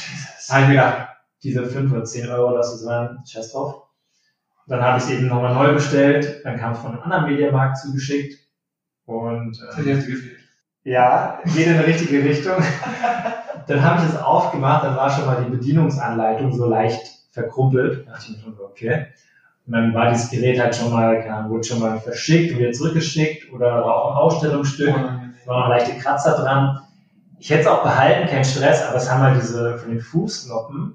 [0.48, 1.08] Da habe ich mir gedacht,
[1.44, 3.84] diese 5 oder 10 Euro, das ist waren, scheiß drauf.
[4.66, 7.78] Dann habe ich es eben nochmal neu bestellt, dann kam es von einem anderen Mediamarkt
[7.78, 8.38] zugeschickt
[9.06, 10.38] und äh, gefehlt.
[10.82, 12.56] ja, geht in die richtige Richtung.
[13.66, 18.06] dann habe ich es aufgemacht, dann war schon mal die Bedienungsanleitung so leicht verkrumpelt.
[18.06, 19.06] Da dachte ich mir schon so, okay.
[19.66, 22.58] Und dann war dieses Gerät halt schon mal, keine Ahnung, wurde schon mal verschickt und
[22.58, 24.94] wieder zurückgeschickt oder war auch ein Ausstellungsstück.
[24.94, 26.80] Waren noch leichte Kratzer dran.
[27.38, 30.94] Ich hätte es auch behalten, kein Stress, aber es haben halt diese von den Fußnoppen,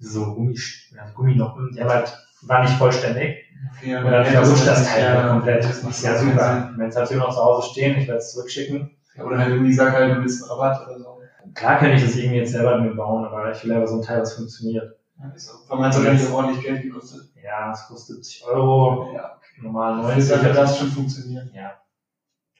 [0.00, 0.58] so Gummi,
[0.94, 3.44] ja, Gumminoppen, die haben halt, waren nicht vollständig.
[3.76, 5.64] Okay, Und dann verrutscht das Teil ja, halt komplett.
[5.64, 6.72] Das macht ja super.
[6.76, 8.90] Wenn es halt immer noch zu Hause stehen, ich werde es zurückschicken.
[9.24, 11.20] Oder halt irgendwie sag halt, du willst einen Rabatt oder so.
[11.54, 14.02] Klar könnte ich das irgendwie jetzt selber mir bauen, aber ich will aber so ein
[14.02, 14.96] Teil, was funktioniert.
[15.34, 17.30] Es auch nicht ordentlich Geld gekostet.
[17.42, 20.14] Ja, es kostet 70 Euro, Ja, normal okay.
[20.14, 20.24] 90.
[20.24, 21.50] Sollte das schon funktionieren.
[21.54, 21.72] Ja.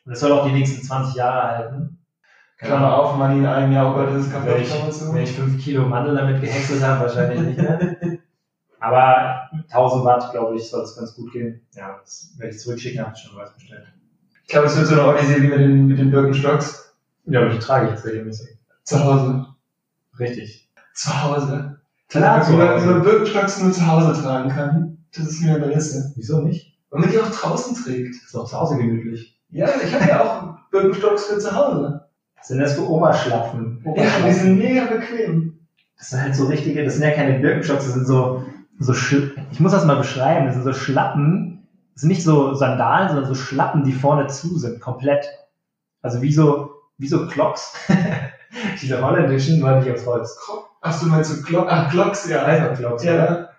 [0.04, 1.98] Und es soll auch die nächsten 20 Jahre halten.
[2.58, 5.12] Klammer auf, Money in einem Jahr, oh Gott, das ist kaputt, Klammer zu.
[5.12, 7.96] wenn ich 5 Kilo Mandel damit gehäckselt habe, wahrscheinlich nicht mehr.
[8.80, 11.66] Aber 1000 Watt, glaube ich, soll es ganz gut gehen.
[11.72, 13.86] Ja, das werde ich zurückschicken, habe ich schon was bestellt.
[14.42, 16.94] Ich glaube, es wird so eine Odyssee wie mit den, mit den Birkenstocks.
[17.24, 18.58] Ja, aber die trage ich jetzt regelmäßig.
[18.82, 19.46] Zu Hause.
[20.18, 20.70] Richtig.
[20.92, 21.73] Zu Hause.
[22.14, 24.98] Klar, wie man, wie man Birkenstocks nur zu Hause tragen kann.
[25.16, 26.12] Das ist mir eine Liste.
[26.14, 26.78] Wieso nicht?
[26.90, 28.14] Und man die auch draußen trägt.
[28.14, 29.36] Ist doch zu Hause gemütlich.
[29.50, 32.04] Ja, ich habe ja auch Birkenstocks für zu Hause.
[32.36, 33.84] Was sind das für Oberschlapfen?
[33.96, 35.58] Ja, die sind mega bequem.
[35.98, 38.44] Das sind halt so richtige, das sind ja keine Birkenstocks, das sind so,
[38.78, 42.54] so Schl ich muss das mal beschreiben, das sind so Schlappen, das sind nicht so
[42.54, 45.26] Sandalen, sondern so Schlappen, die vorne zu sind, komplett.
[46.02, 47.74] Also wie so, wie so Clocks.
[48.80, 50.38] Diese holländischen, nur nicht aus Holz.
[50.80, 52.44] Ach, du meinst so Glock, ach, Glocks, ja.
[52.44, 53.50] Einfach Clocks, oder?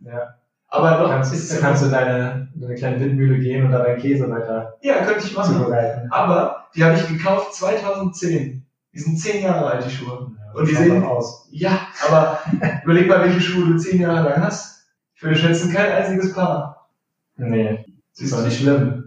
[0.00, 0.12] Ja.
[0.12, 0.34] Ja.
[0.68, 4.00] Aber doch, kannst, ist da kannst du deine, deine kleine Windmühle gehen und da deinen
[4.00, 5.54] Käse weiter ja, könnte ich machen.
[5.54, 6.10] zubereiten.
[6.10, 8.66] Aber die habe ich gekauft 2010.
[8.92, 10.32] Die sind zehn Jahre alt, die Schuhe.
[10.52, 11.48] Und die sehen- aus.
[11.50, 12.40] Ja, aber
[12.84, 14.86] überleg mal, welche Schuhe du zehn Jahre lang hast.
[15.14, 16.88] Ich würde schätzen, kein einziges Paar.
[17.36, 19.03] Nee, Siehst ist doch nicht schlimm.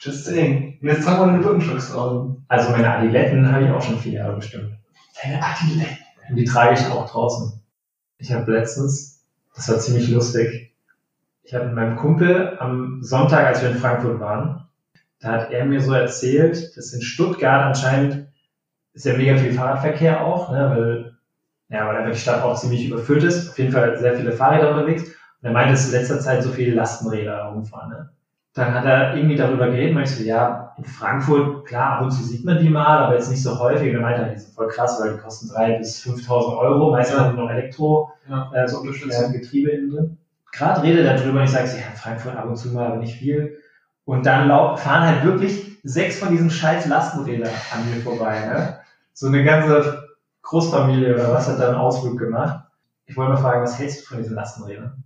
[0.00, 0.78] Just saying.
[0.80, 2.44] Jetzt tragen wir eine Birkenstocks draußen.
[2.48, 4.72] Also meine Adiletten habe ich auch schon vier Jahre bestimmt.
[5.22, 5.98] Deine Adiletten.
[6.30, 7.60] Und die trage ich auch draußen.
[8.16, 10.72] Ich habe letztens, das war ziemlich lustig,
[11.42, 14.68] ich habe mit meinem Kumpel am Sonntag, als wir in Frankfurt waren,
[15.20, 18.28] da hat er mir so erzählt, dass in Stuttgart anscheinend
[18.94, 21.16] ist ja mega viel Fahrradverkehr auch, ne, weil,
[21.68, 23.50] ja, weil einfach die Stadt auch ziemlich überfüllt ist.
[23.50, 25.02] Auf jeden Fall sehr viele Fahrräder unterwegs.
[25.02, 27.90] Und er meinte, dass in letzter Zeit so viele Lastenräder rumfahren.
[27.90, 28.10] Ne?
[28.54, 32.24] Dann hat er irgendwie darüber geredet, ich so, ja, in Frankfurt, klar, ab und zu
[32.24, 33.90] sieht man die mal, aber jetzt nicht so häufig.
[33.90, 37.16] Und er meinte, die sind voll krass, weil die kosten 3.000 bis 5.000 Euro, meistens
[37.16, 37.24] Ja.
[37.24, 40.18] haben die noch Elektro, Ja, äh, so äh, Getriebe innen drin.
[40.52, 42.96] Gerade redet er drüber und ich sage, ja, in Frankfurt ab und zu mal, aber
[42.96, 43.56] nicht viel.
[44.04, 48.40] Und dann fahren halt wirklich sechs von diesen scheiß Lastenrädern an mir vorbei.
[48.40, 48.80] Ne?
[49.14, 50.08] So eine ganze
[50.42, 52.64] Großfamilie oder was hat da einen Ausflug gemacht.
[53.06, 55.04] Ich wollte mal fragen, was hältst du von diesen Lastenrädern?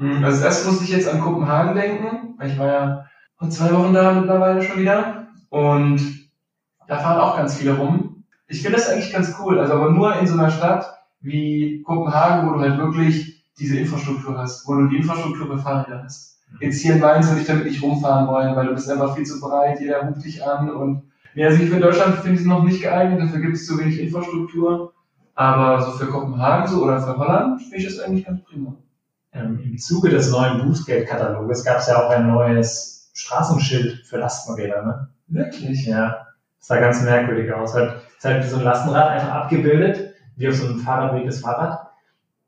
[0.00, 3.70] Mhm, Also erst musste ich jetzt an Kopenhagen denken, weil ich war ja vor zwei
[3.72, 5.28] Wochen da mittlerweile schon wieder.
[5.50, 6.00] Und
[6.88, 8.24] da fahren auch ganz viele rum.
[8.48, 10.86] Ich finde das eigentlich ganz cool, also aber nur in so einer Stadt
[11.20, 16.02] wie Kopenhagen, wo du halt wirklich diese Infrastruktur hast, wo du die Infrastruktur für Fahrräder
[16.02, 16.38] hast.
[16.60, 19.24] Jetzt hier in Mainz würde ich damit nicht rumfahren wollen, weil du bist einfach viel
[19.26, 21.02] zu breit, jeder ruft dich an und
[21.34, 23.78] ja, also ich für Deutschland finde ich es noch nicht geeignet, dafür gibt es zu
[23.78, 24.92] wenig Infrastruktur.
[25.34, 28.74] Aber so für Kopenhagen so oder für Holland finde ich das eigentlich ganz prima.
[29.32, 34.82] Ähm, Im Zuge des neuen Bußgeldkataloges gab es ja auch ein neues Straßenschild für Lastenräder,
[34.82, 35.08] ne?
[35.28, 35.86] Wirklich?
[35.86, 36.26] Ja,
[36.58, 37.74] das sah ganz merkwürdig aus.
[37.74, 41.90] Halt, ist halt so ein Lastenrad einfach abgebildet, wie auf so einem Fahrradweg das Fahrrad.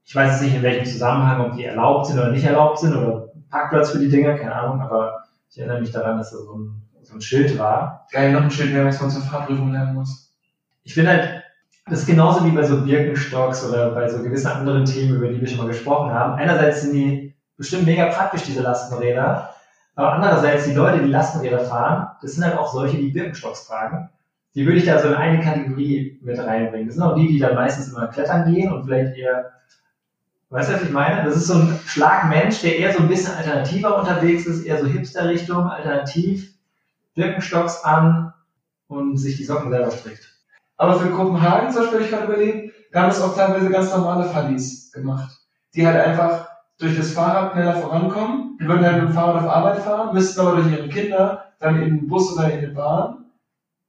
[0.05, 2.97] Ich weiß jetzt nicht, in welchem Zusammenhang, ob die erlaubt sind oder nicht erlaubt sind
[2.97, 6.57] oder Parkplatz für die Dinger, keine Ahnung, aber ich erinnere mich daran, dass da so
[6.57, 8.07] ein, so ein Schild war.
[8.11, 10.35] Geil, noch ein Schild mehr, was man zur Fahrprüfung lernen muss.
[10.83, 11.42] Ich finde halt,
[11.93, 15.39] das ist genauso wie bei so Birkenstocks oder bei so gewissen anderen Themen, über die
[15.39, 16.41] wir schon mal gesprochen haben.
[16.41, 19.51] Einerseits sind die bestimmt mega praktisch, diese Lastenräder,
[19.95, 24.09] aber andererseits die Leute, die Lastenräder fahren, das sind halt auch solche, die Birkenstocks tragen.
[24.55, 26.87] Die würde ich da so in eine Kategorie mit reinbringen.
[26.87, 29.53] Das sind auch die, die dann meistens immer klettern gehen und vielleicht eher,
[30.49, 31.25] weißt du, was ich meine?
[31.25, 34.87] Das ist so ein Schlagmensch, der eher so ein bisschen alternativer unterwegs ist, eher so
[34.87, 36.55] Hipster-Richtung, alternativ,
[37.15, 38.33] Birkenstocks an
[38.89, 40.32] und sich die Socken selber strickt.
[40.77, 44.25] Aber für Kopenhagen, zum Beispiel, ich gerade überlegt, da haben es auch teilweise ganz normale
[44.25, 45.31] Fallis gemacht.
[45.75, 48.59] Die halt einfach durch das Fahrrad schneller vorankommen.
[48.61, 51.81] Die würden halt mit dem Fahrrad auf Arbeit fahren, müssten aber durch ihre Kinder dann
[51.81, 53.25] in den Bus oder in die Bahn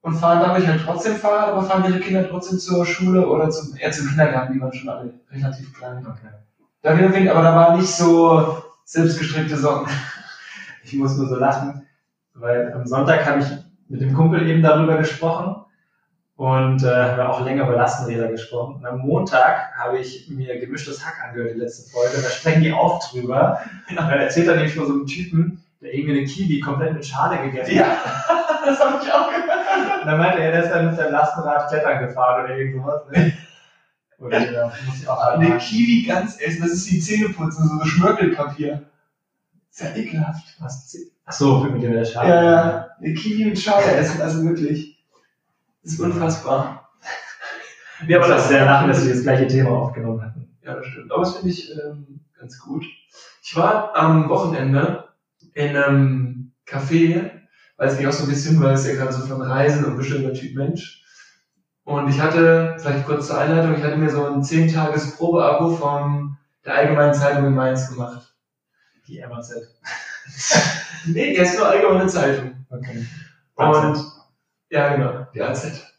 [0.00, 3.76] und fahren dadurch halt trotzdem Fahrrad, aber fahren ihre Kinder trotzdem zur Schule oder zum,
[3.76, 6.06] eher zum Kindergarten, die waren schon alle relativ klein.
[6.06, 6.28] Okay.
[6.82, 9.90] Da aber da war nicht so selbstgestrickte Socken.
[10.82, 11.86] Ich muss nur so lachen,
[12.34, 13.46] weil am Sonntag habe ich
[13.88, 15.63] mit dem Kumpel eben darüber gesprochen
[16.36, 18.76] und äh, haben wir auch länger über Lastenräder gesprochen.
[18.76, 22.20] Und am Montag habe ich mir gemischtes Hack angehört, die letzte Folge.
[22.22, 23.60] Da sprechen die auch drüber.
[23.88, 27.06] Und dann erzählt er nämlich von so einem Typen, der irgendwie eine Kiwi komplett mit
[27.06, 27.98] Schale gegessen hat.
[28.66, 30.00] das habe ich auch gehört.
[30.02, 33.02] Und dann meinte er, der ist dann mit seinem Lastenrad klettern gefahren oder irgend sowas.
[33.12, 33.32] Ne?
[34.18, 35.58] Oder ja, muss ich auch Eine anhaken.
[35.58, 38.82] Kiwi ganz essen, das ist wie Zähneputzen, so Schmirgelpapier.
[39.70, 40.56] Ist ja ekelhaft.
[40.58, 40.96] Was?
[41.26, 42.28] Ach so, mit dem der Schale.
[42.28, 42.88] Ja, ja.
[42.98, 44.93] Eine Kiwi mit Schale essen, also wirklich.
[45.84, 46.90] Ist unfassbar.
[48.06, 50.56] Wir haben das sehr lachen, dass wir das gleiche Thema aufgenommen hatten.
[50.62, 51.12] Ja, das stimmt.
[51.12, 52.84] Aber das finde ich ähm, ganz gut.
[53.42, 55.04] Ich war am Wochenende
[55.52, 57.30] in einem Café,
[57.76, 59.96] weil es mich auch so ein bisschen, weil es ja gerade so von Reisen und
[59.96, 61.04] bestimmter Typ Mensch.
[61.84, 66.76] Und ich hatte, vielleicht kurz zur Einleitung, ich hatte mir so ein 10-Tages-Probe-Abo von der
[66.76, 68.34] Allgemeinen Zeitung in Mainz gemacht.
[69.06, 69.54] Die MAZ.
[71.06, 72.64] Nee, die heißt nur Allgemeine Zeitung.
[72.70, 73.06] Okay.
[73.56, 74.04] Und
[74.70, 75.94] ja, genau, die AZ.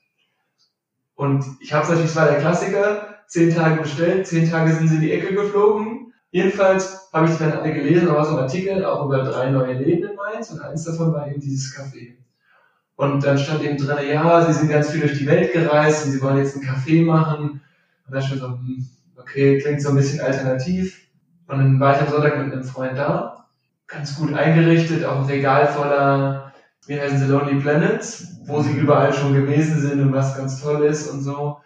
[1.15, 4.95] Und ich habe natürlich, es war der Klassiker, zehn Tage bestellt, zehn Tage sind sie
[4.95, 6.13] in die Ecke geflogen.
[6.31, 9.49] Jedenfalls habe ich die dann alle gelesen, da war so ein Artikel auch über drei
[9.49, 12.15] neue Läden in Mainz und eins davon war eben dieses Café.
[12.97, 16.11] Und dann stand eben drin, ja, sie sind ganz viel durch die Welt gereist und
[16.11, 17.61] sie wollen jetzt ein Café machen.
[18.07, 21.07] Und da stand so, hm, okay, klingt so ein bisschen alternativ.
[21.47, 23.47] Und dann war ich am Sonntag mit einem Freund da,
[23.87, 26.45] ganz gut eingerichtet, auch ein Regal voller
[26.87, 30.83] wie heißen sie, Lonely Planets, wo sie überall schon gewesen sind und was ganz toll
[30.85, 31.57] ist und so.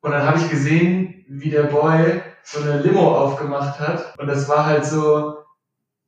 [0.00, 4.18] Und dann habe ich gesehen, wie der Boy so eine Limo aufgemacht hat.
[4.18, 5.38] Und das war halt so,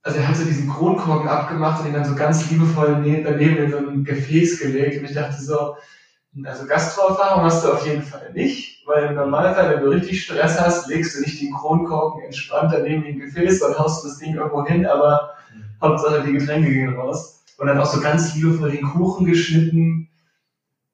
[0.02, 3.56] also er hat so diesen Kronkorken abgemacht und ihn dann so ganz liebevoll ne- daneben
[3.56, 4.98] in so ein Gefäß gelegt.
[5.00, 5.76] Und ich dachte so,
[6.44, 10.60] also Gastroerfahrung hast du auf jeden Fall nicht, weil im Normalfall, wenn du richtig Stress
[10.60, 14.18] hast, legst du nicht den Kronkorken entspannt daneben in ein Gefäß, dann haust du das
[14.18, 15.30] Ding irgendwo hin, aber
[15.80, 17.35] Hauptsache die Getränke gehen raus.
[17.58, 20.08] Und dann auch so ganz liebevoll den Kuchen geschnitten.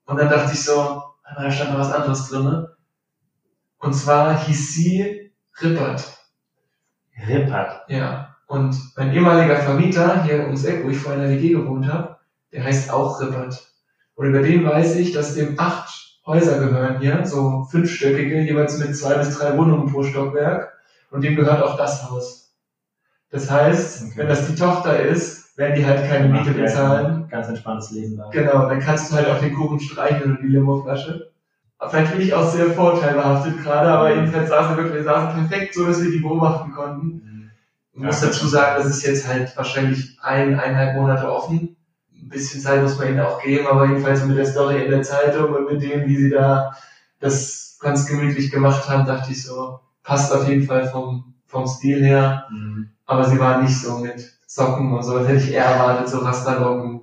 [0.06, 1.02] Und dann dachte ich so,
[1.36, 2.66] da stand noch was anderes drin.
[3.78, 6.18] Und zwar hieß sie Rippert.
[7.26, 7.82] Rippert.
[7.88, 8.36] Ja.
[8.46, 12.16] Und mein ehemaliger Vermieter hier ums Eck, wo ich vorher in der WG gewohnt habe,
[12.52, 13.72] der heißt auch Rippert.
[14.14, 18.96] Und über den weiß ich, dass dem acht Häuser gehören hier, so fünfstöckige, jeweils mit
[18.96, 20.72] zwei bis drei Wohnungen pro Stockwerk.
[21.10, 22.54] Und dem gehört auch das Haus.
[23.30, 24.12] Das heißt, Okay.
[24.16, 27.28] wenn das die Tochter ist, werden die halt keine Miete bezahlen.
[27.28, 28.28] Ganz entspanntes Leben da.
[28.30, 31.30] Genau, dann kannst du halt auf den Kuchen streicheln und die Limoflasche.
[31.78, 35.48] Aber Vielleicht bin ich auch sehr vorteilbehaftet gerade, aber jedenfalls saßen wir wirklich, wir saßen
[35.48, 37.06] perfekt so, dass wir die beobachten konnten.
[37.06, 37.50] Mhm.
[37.94, 41.76] Man muss dazu sagen, das ist jetzt halt wahrscheinlich ein, eineinhalb Monate offen.
[42.14, 45.02] Ein bisschen Zeit muss man ihnen auch geben, aber jedenfalls mit der Story in der
[45.02, 46.72] Zeitung und mit dem, wie sie da
[47.18, 52.02] das ganz gemütlich gemacht haben, dachte ich so, passt auf jeden Fall vom, vom Stil
[52.04, 52.46] her.
[52.50, 52.90] Mhm.
[53.06, 56.18] Aber sie waren nicht so mit Socken und so, das hätte ich eher erwartet, so
[56.18, 57.00] Rasterlocken.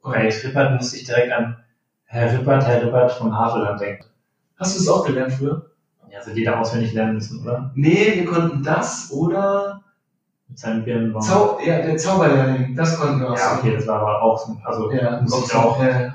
[0.00, 1.56] Bei Rippert musste ich direkt an
[2.04, 4.04] Herr Rippert, Herr Rippert von Havelland denken.
[4.60, 5.70] Hast du es auch gelernt früher?
[6.08, 7.72] Ja, also jeder auswendig lernen müssen, oder?
[7.74, 9.82] Nee, wir konnten das oder
[10.46, 11.20] Mit seinem Birnenbaum.
[11.20, 13.36] Zau ja, der Zauberlehrling, das konnten wir auch.
[13.36, 15.82] ja, okay, das war aber auch so, also Ja, muss ich auch.
[15.82, 16.14] Ja.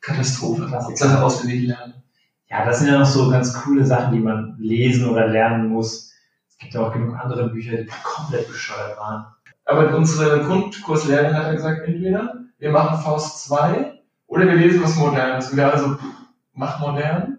[0.00, 0.64] Katastrophe.
[0.68, 0.96] Klassiker.
[0.96, 1.94] Sache auswendig lernen.
[2.48, 6.14] Ja, das sind ja noch so ganz coole Sachen, die man lesen oder lernen muss.
[6.48, 9.26] Es gibt ja auch genug andere Bücher, die komplett bescheuert waren.
[9.68, 14.96] Aber unsere Grundkurslehrerin hat ja gesagt, entweder wir machen Faust 2 oder wir lesen was
[14.96, 15.50] Modernes.
[15.50, 16.04] Und wir alle so, pff,
[16.54, 17.38] mach modern.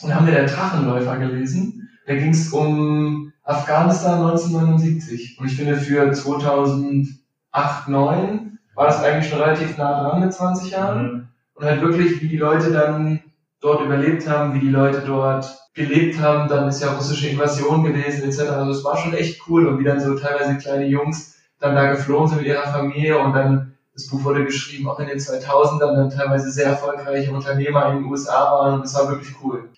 [0.00, 1.90] Und da haben wir der Drachenläufer gelesen.
[2.06, 5.36] Da ging es um Afghanistan 1979.
[5.40, 7.18] Und ich finde für 2008,
[7.52, 11.02] 2009 war das eigentlich schon relativ nah dran mit 20 Jahren.
[11.02, 11.28] Mhm.
[11.54, 13.18] Und halt wirklich, wie die Leute dann
[13.60, 16.48] dort überlebt haben, wie die Leute dort gelebt haben.
[16.48, 18.50] Dann ist ja russische Invasion gewesen etc.
[18.50, 21.90] Also es war schon echt cool und wie dann so teilweise kleine Jungs dann da
[21.90, 25.94] geflohen sind mit ihrer Familie und dann das Buch wurde geschrieben, auch in den 2000ern
[25.94, 29.70] dann teilweise sehr erfolgreiche Unternehmer in den USA waren und das war wirklich cool.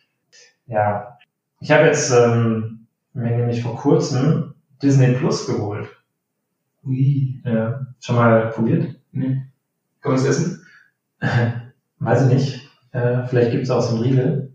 [0.67, 1.19] Ja,
[1.61, 5.89] ich habe jetzt ähm, mir nämlich vor kurzem Disney Plus geholt.
[6.85, 7.41] Ui.
[7.45, 7.87] Ja.
[8.01, 8.95] Schon mal probiert?
[9.13, 9.43] Nee.
[10.01, 10.67] Kann man das essen?
[11.99, 12.71] Weiß ich nicht.
[12.93, 14.53] Äh, vielleicht gibt es auch so ein Riegel.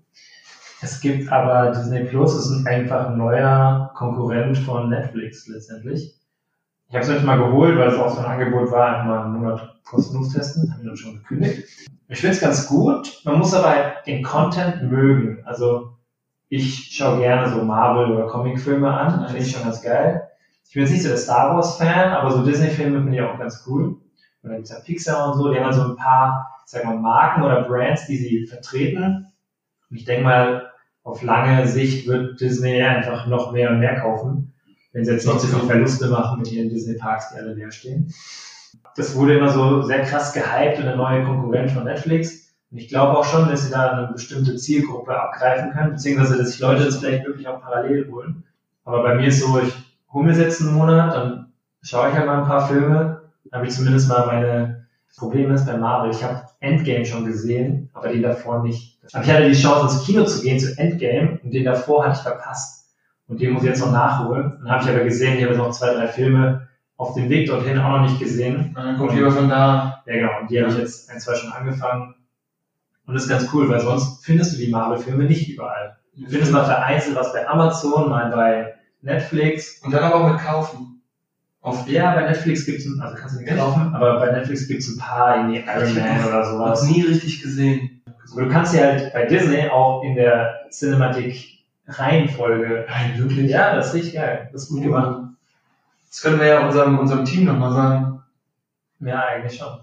[0.81, 6.15] Es gibt aber Disney Plus ist ein einfach ein neuer Konkurrent von Netflix letztendlich.
[6.91, 9.23] Ich habe es jetzt mal geholt, weil es auch so ein Angebot war, einfach mal
[9.23, 10.69] einen Monat kostenlos testen.
[10.69, 11.63] Haben wir dann schon gekündigt.
[12.09, 13.21] Ich finde es ganz gut.
[13.23, 15.41] Man muss aber halt den Content mögen.
[15.45, 15.93] Also
[16.49, 19.25] ich schaue gerne so Marvel- oder Comicfilme an.
[19.27, 20.27] Finde ich schon ganz geil.
[20.67, 23.63] Ich bin jetzt nicht so der Star Wars-Fan, aber so Disney-Filme finde ich auch ganz
[23.67, 23.83] cool.
[23.85, 24.01] Und
[24.43, 26.97] dann gibt's ja Pixar und so, die haben dann so ein paar, ich sag mal,
[26.97, 29.31] Marken oder Brands, die sie vertreten.
[29.89, 30.71] Und ich denke mal,
[31.03, 34.50] auf lange Sicht wird Disney einfach noch mehr und mehr kaufen,
[34.93, 38.13] wenn sie jetzt nicht so viele Verluste machen mit ihren Disney-Parks, die alle leer stehen.
[38.95, 42.53] Das wurde immer so sehr krass gehypt und eine neue Konkurrent von Netflix.
[42.71, 46.51] Und ich glaube auch schon, dass sie da eine bestimmte Zielgruppe abgreifen können, beziehungsweise dass
[46.51, 48.43] sich Leute das vielleicht wirklich auch parallel holen.
[48.85, 49.73] Aber bei mir ist so, ich
[50.11, 53.67] hole mir jetzt einen Monat, dann schaue ich halt mal ein paar Filme, dann habe
[53.67, 54.81] ich zumindest mal meine
[55.17, 56.11] Probleme ist bei Marvel.
[56.11, 58.97] Ich habe Endgame schon gesehen, aber den davor nicht.
[59.13, 62.17] Aber ich hatte die Chance, ins Kino zu gehen zu Endgame und den davor hatte
[62.17, 62.80] ich verpasst.
[63.31, 64.57] Und den muss ich jetzt noch nachholen.
[64.61, 66.67] Dann habe ich aber gesehen, ich habe jetzt noch zwei, drei Filme
[66.97, 68.75] auf dem Weg dorthin auch noch nicht gesehen.
[68.75, 70.03] Und dann kommt lieber von da.
[70.05, 70.41] Ja, genau.
[70.41, 72.13] Und die habe ich jetzt ein, zwei schon angefangen.
[73.07, 75.95] Und das ist ganz cool, weil sonst findest du die Marvel-Filme nicht überall.
[76.13, 79.81] Du findest mal vereinzelt was bei Amazon, mal bei Netflix.
[79.81, 81.01] Und dann aber auch mit kaufen.
[81.61, 84.89] Auf Ja, bei Netflix gibt's ein, also kannst du nicht kaufen, aber bei Netflix gibt's
[84.89, 86.89] ein paar, irgendwie Iron Ich Man oder was sowas.
[86.89, 88.01] nie richtig gesehen.
[88.33, 92.85] Aber du kannst ja halt bei Disney auch in der Cinematic Reihenfolge.
[92.87, 93.49] Nein, wirklich?
[93.49, 94.49] Ja, das ist richtig geil.
[94.51, 95.21] Das ist gut gemacht.
[96.09, 98.23] Das können wir ja unserem, unserem Team nochmal sagen.
[98.99, 99.79] Ja, eigentlich schon.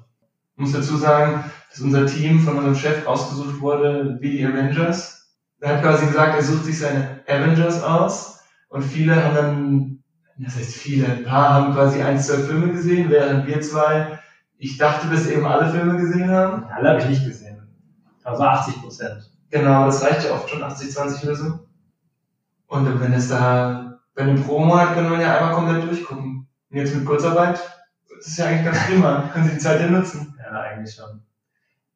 [0.54, 5.28] Ich muss dazu sagen, dass unser Team von unserem Chef ausgesucht wurde wie die Avengers.
[5.60, 9.98] Er hat quasi gesagt, er sucht sich seine Avengers aus und viele haben dann,
[10.36, 14.18] das heißt viele, ein paar haben quasi ein, zwei Filme gesehen, während wir zwei,
[14.58, 16.64] ich dachte, dass eben alle Filme gesehen haben.
[16.64, 17.68] Alle habe ich nicht gesehen.
[18.24, 19.30] Also 80 Prozent.
[19.50, 21.67] Genau, das reicht ja oft schon 80, 20 oder so.
[22.68, 26.46] Und wenn es da, wenn eine Promo hat, können wir ja einmal komplett durchgucken.
[26.70, 27.60] Und jetzt mit Kurzarbeit,
[28.16, 29.28] das ist ja eigentlich ganz prima.
[29.32, 30.34] Können Sie die Zeit ja nutzen.
[30.38, 31.20] Ja, eigentlich schon.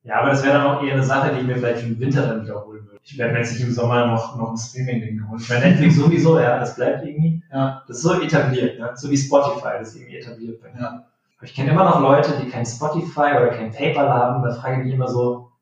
[0.05, 2.27] Ja, aber das wäre dann auch eher eine Sache, die ich mir vielleicht im Winter
[2.27, 2.99] dann wiederholen würde.
[3.05, 5.41] Ich werde mir jetzt nicht im Sommer noch, noch ein Streaming-Ding holen.
[5.41, 7.43] Ich meine, Netflix sowieso, ja, das bleibt irgendwie.
[7.53, 7.85] Ja.
[7.87, 8.91] Das ist so etabliert, ne?
[8.95, 10.69] so wie Spotify, das ist irgendwie etabliert bei.
[10.81, 10.89] Ja.
[10.89, 14.43] Aber ich kenne immer noch Leute, die kein Spotify oder kein PayPal haben.
[14.43, 15.53] Da frage ich mich immer so,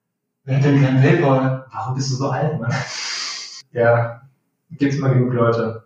[0.45, 1.67] Wer hat denn kein Paypal?
[1.71, 2.73] warum bist du so alt, Mann?
[3.73, 4.20] ja,
[4.79, 5.85] gibt's immer genug Leute.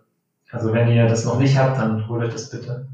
[0.51, 2.87] Also wenn ihr das noch nicht habt, dann holt euch das bitte.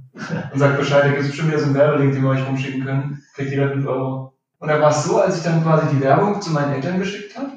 [0.54, 2.84] Und sagt Bescheid, da gibt es bestimmt wieder so einen Werbelink, den wir euch rumschicken
[2.84, 3.24] können.
[3.36, 4.34] Kriegt jeder 5 Euro.
[4.60, 7.38] Und da war es so, als ich dann quasi die Werbung zu meinen Eltern geschickt
[7.38, 7.50] habe,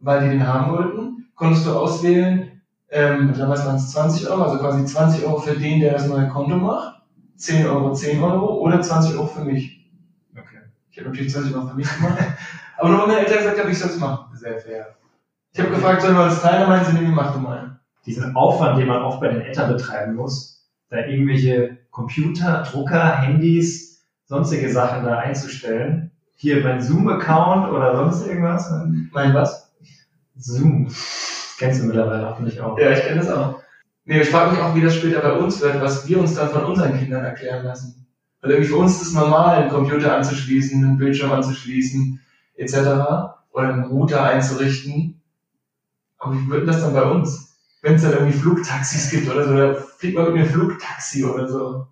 [0.00, 4.58] weil die den haben wollten, konntest du auswählen, ähm, damals waren es 20 Euro, also
[4.58, 7.02] quasi 20 Euro für den, der das neue Konto macht,
[7.36, 9.88] 10 Euro, 10 Euro oder 20 Euro für mich.
[10.32, 10.58] Okay.
[10.90, 12.18] Ich habe natürlich 20 Euro für mich gemacht.
[12.78, 14.36] Aber nur meine Eltern gesagt haben, ich soll es machen.
[14.36, 14.96] Sehr fair.
[15.52, 16.68] Ich habe gefragt, sollen wir uns teilen?
[16.68, 17.80] Meinen sie, nee, mach du mal.
[18.06, 24.04] diesen Aufwand, den man oft bei den Eltern betreiben muss, da irgendwelche Computer, Drucker, Handys,
[24.26, 26.12] sonstige Sachen da einzustellen.
[26.36, 28.70] Hier mein Zoom-Account oder sonst irgendwas.
[29.12, 29.72] Mein was?
[30.36, 30.86] Zoom.
[30.86, 32.78] Das kennst du mittlerweile hoffentlich auch.
[32.78, 33.60] Ja, ich kenne das auch.
[34.04, 36.48] Nee, ich frage mich auch, wie das später bei uns wird, was wir uns dann
[36.48, 38.06] von unseren Kindern erklären lassen.
[38.40, 42.20] Weil irgendwie für uns ist es normal, einen Computer anzuschließen, einen Bildschirm anzuschließen,
[42.56, 42.74] etc.
[43.52, 45.19] Oder einen Router einzurichten.
[46.20, 47.58] Aber wie wird das dann bei uns?
[47.82, 51.48] Wenn es dann irgendwie Flugtaxis gibt oder so, da fliegt man mit mir Flugtaxi oder
[51.48, 51.86] so.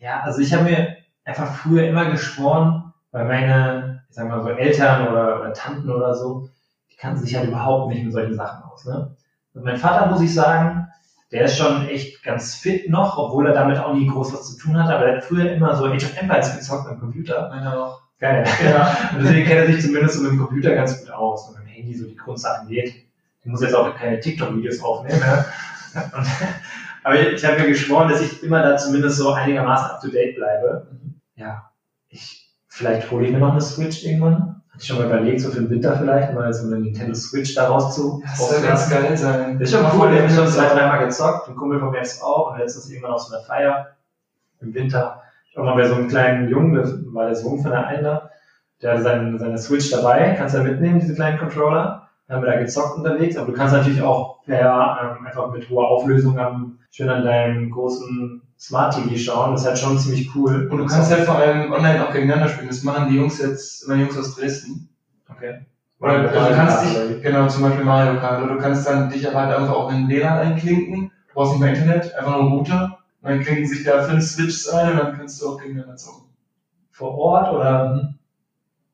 [0.00, 4.50] Ja, also ich habe mir einfach früher immer geschworen, weil meine, ich sag mal so
[4.50, 6.48] Eltern oder, oder Tanten oder so,
[6.90, 8.84] die kannten sich halt überhaupt nicht mit solchen Sachen aus.
[8.84, 9.16] Ne?
[9.54, 10.86] Und mein Vater, muss ich sagen,
[11.32, 14.58] der ist schon echt ganz fit noch, obwohl er damit auch nie groß was zu
[14.58, 17.48] tun hat, aber er hat früher immer so Age of Empires gezockt am Computer.
[17.48, 18.02] Meiner auch.
[18.18, 18.44] Geil.
[18.64, 18.96] Ja.
[19.12, 21.66] Und deswegen kennt er sich zumindest so mit dem Computer ganz gut aus und mit
[21.66, 23.05] dem Handy so die Grundsachen geht.
[23.46, 25.22] Ich muss jetzt auch keine TikTok-Videos aufnehmen.
[25.24, 25.44] Ja?
[26.18, 26.26] Und,
[27.04, 30.34] aber ich, habe mir geschworen, dass ich immer da zumindest so einigermaßen up to date
[30.34, 30.88] bleibe.
[31.36, 31.70] Ja,
[32.08, 34.62] ich, vielleicht hole ich mir noch eine Switch irgendwann.
[34.70, 37.54] Hatte ich schon mal überlegt, so für den Winter vielleicht mal so eine Nintendo Switch
[37.54, 39.60] daraus zu Das soll ganz geil sein.
[39.60, 41.48] Das ist schon cool, wir haben schon zwei, dreimal gezockt.
[41.48, 43.96] Ein Kumpel von mir ist auch und letztens irgendwann auf so einer Feier
[44.60, 45.22] im Winter.
[45.48, 48.02] Ich war mal bei so einem kleinen Jungen, das war der Sohn von der einen
[48.02, 48.28] da,
[48.82, 52.05] der hatte seine, seine Switch dabei, kannst du ja mitnehmen, diese kleinen Controller.
[52.28, 55.88] Haben wir da gezockt unterwegs, aber du kannst natürlich auch per, ähm, einfach mit hoher
[55.88, 59.52] Auflösung am, schön an deinem großen Smart TV schauen.
[59.52, 60.68] Das ist halt schon ziemlich cool.
[60.68, 62.68] Und du kannst halt vor allem online auch gegeneinander spielen.
[62.68, 64.88] Das machen die Jungs jetzt, meine Jungs aus Dresden.
[65.28, 65.66] Okay.
[66.00, 68.42] Oder also du kannst dich, genau, zum Beispiel Mario Kart.
[68.42, 71.12] Oder du kannst dann dich aber halt einfach auch in den WLAN einklinken.
[71.28, 72.98] Du brauchst nicht mehr Internet, einfach nur einen Router.
[73.22, 76.28] Und dann klinken sich da fünf Switches ein und dann kannst du auch gegeneinander zocken.
[76.90, 78.14] vor Ort oder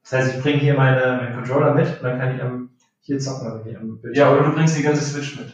[0.02, 2.70] das heißt, ich bringe hier meine, meinen Controller mit und dann kann ich am,
[3.02, 4.14] hier zocken, also hier am Bildschirm.
[4.14, 5.52] Ja, oder du bringst die ganze Switch mit.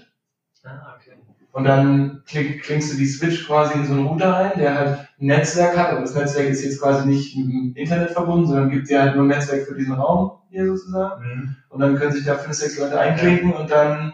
[0.65, 1.17] Ah, okay.
[1.53, 4.99] Und dann klick, klingst du die Switch quasi in so einen Router ein, der halt
[5.21, 8.71] ein Netzwerk hat, aber das Netzwerk ist jetzt quasi nicht mit dem Internet verbunden, sondern
[8.71, 11.25] gibt dir halt nur ein Netzwerk für diesen Raum hier sozusagen.
[11.25, 11.57] Mhm.
[11.71, 14.13] Und dann können sich da fünf, sechs Leute einklinken und dann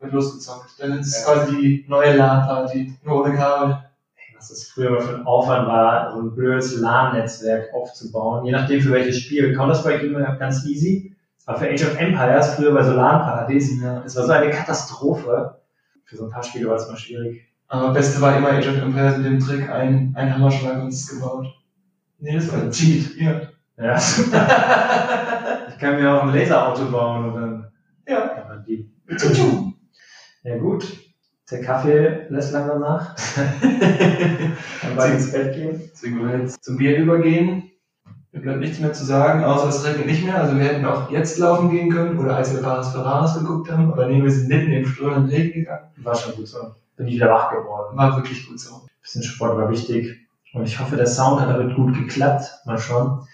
[0.00, 0.70] wird losgezockt.
[0.78, 1.32] Dann ist es Ja.
[1.32, 3.78] quasi die neue LAN-Party, nur ohne Kabel.
[4.36, 8.82] Was das früher mal für ein Aufwand war, so ein blödes LAN-Netzwerk aufzubauen, je nachdem
[8.82, 9.54] für welches Spiel.
[9.56, 11.15] Counter-Strike ging ganz easy,
[11.46, 14.00] aber für Age of Empires, früher bei so LAN-Partys, Ja.
[14.00, 15.60] das war so eine Katastrophe.
[16.04, 17.42] Für so ein paar Spiele war es mal schwierig.
[17.68, 21.00] Aber Beste war immer Age of Empires mit dem Trick, ein, ein Hammerschlag und es
[21.00, 21.46] ist gebaut.
[22.18, 23.40] Nee, das war ein Cheat, ja.
[23.78, 23.96] Ja.
[25.68, 27.72] ich kann mir auch ein Laserauto bauen dann
[28.08, 28.28] Ja.
[28.28, 28.90] kann man die.
[30.44, 30.86] Ja gut,
[31.50, 33.14] der Kaffee lässt langsam nach.
[34.80, 35.90] Kann bald ins Bett gehen.
[35.92, 37.70] Deswegen wollen wir jetzt zum Bier übergehen.
[38.36, 40.38] Mir bleibt nichts mehr zu sagen, außer es regnet nicht mehr.
[40.38, 43.90] Also wir hätten auch jetzt laufen gehen können oder als wir Paris Ferraris geguckt haben.
[43.90, 45.86] Aber nee, wir sind mitten im strömenden Regen gegangen.
[45.96, 46.58] War schon gut so.
[46.98, 47.96] Bin ich wieder wach geworden.
[47.96, 48.82] War wirklich gut so.
[49.00, 50.28] bisschen Sport war wichtig.
[50.52, 52.44] Und ich hoffe, der Sound hat damit gut geklappt.
[52.66, 53.26] Mal schauen.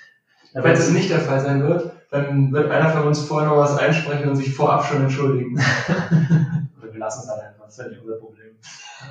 [0.53, 3.76] Falls es nicht der Fall sein wird, dann wird einer von uns vorher noch was
[3.76, 5.57] einsprechen und sich vorab schon entschuldigen.
[6.80, 7.64] wir lassen es halt einfach.
[7.64, 8.53] Das ist ja nicht unser Problem.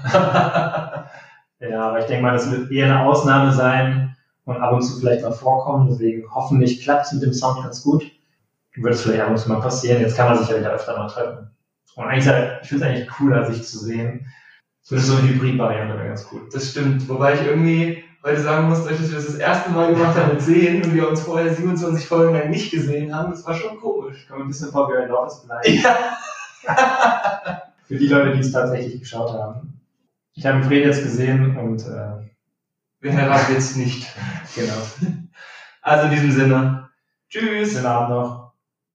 [1.70, 4.16] ja, aber ich denke mal, das wird eher eine Ausnahme sein
[4.46, 5.90] und ab und zu vielleicht mal vorkommen.
[5.90, 8.04] Deswegen hoffentlich klappt es mit dem Sound ganz gut.
[8.76, 10.02] Wird es vielleicht ab und zu mal passieren.
[10.02, 11.50] Jetzt kann man sich ja wieder öfter mal treffen.
[11.96, 14.26] Und eigentlich, ich finde es eigentlich cooler, sich zu sehen.
[14.82, 16.48] So eine Hybrid-Variante wäre ganz cool.
[16.52, 17.08] Das stimmt.
[17.08, 20.42] Wobei ich irgendwie heute sagen muss, dass wir das das erste Mal gemacht haben mit
[20.42, 23.32] Sehen und wir uns vorher 27 Folgen lang nicht gesehen haben.
[23.32, 24.26] Das war schon komisch.
[24.28, 25.82] Kann man ein bisschen vor Behind Office bleiben.
[25.84, 26.18] Ja.
[27.88, 29.82] Für die Leute, die es tatsächlich geschaut haben.
[30.34, 32.31] Ich habe Fred jetzt gesehen und äh,
[33.02, 34.08] Wir heiraten jetzt nicht.
[34.56, 34.82] genau.
[35.82, 36.90] Also in diesem Sinne.
[37.30, 37.74] Tschüss.
[37.74, 38.41] Schönen Abend noch.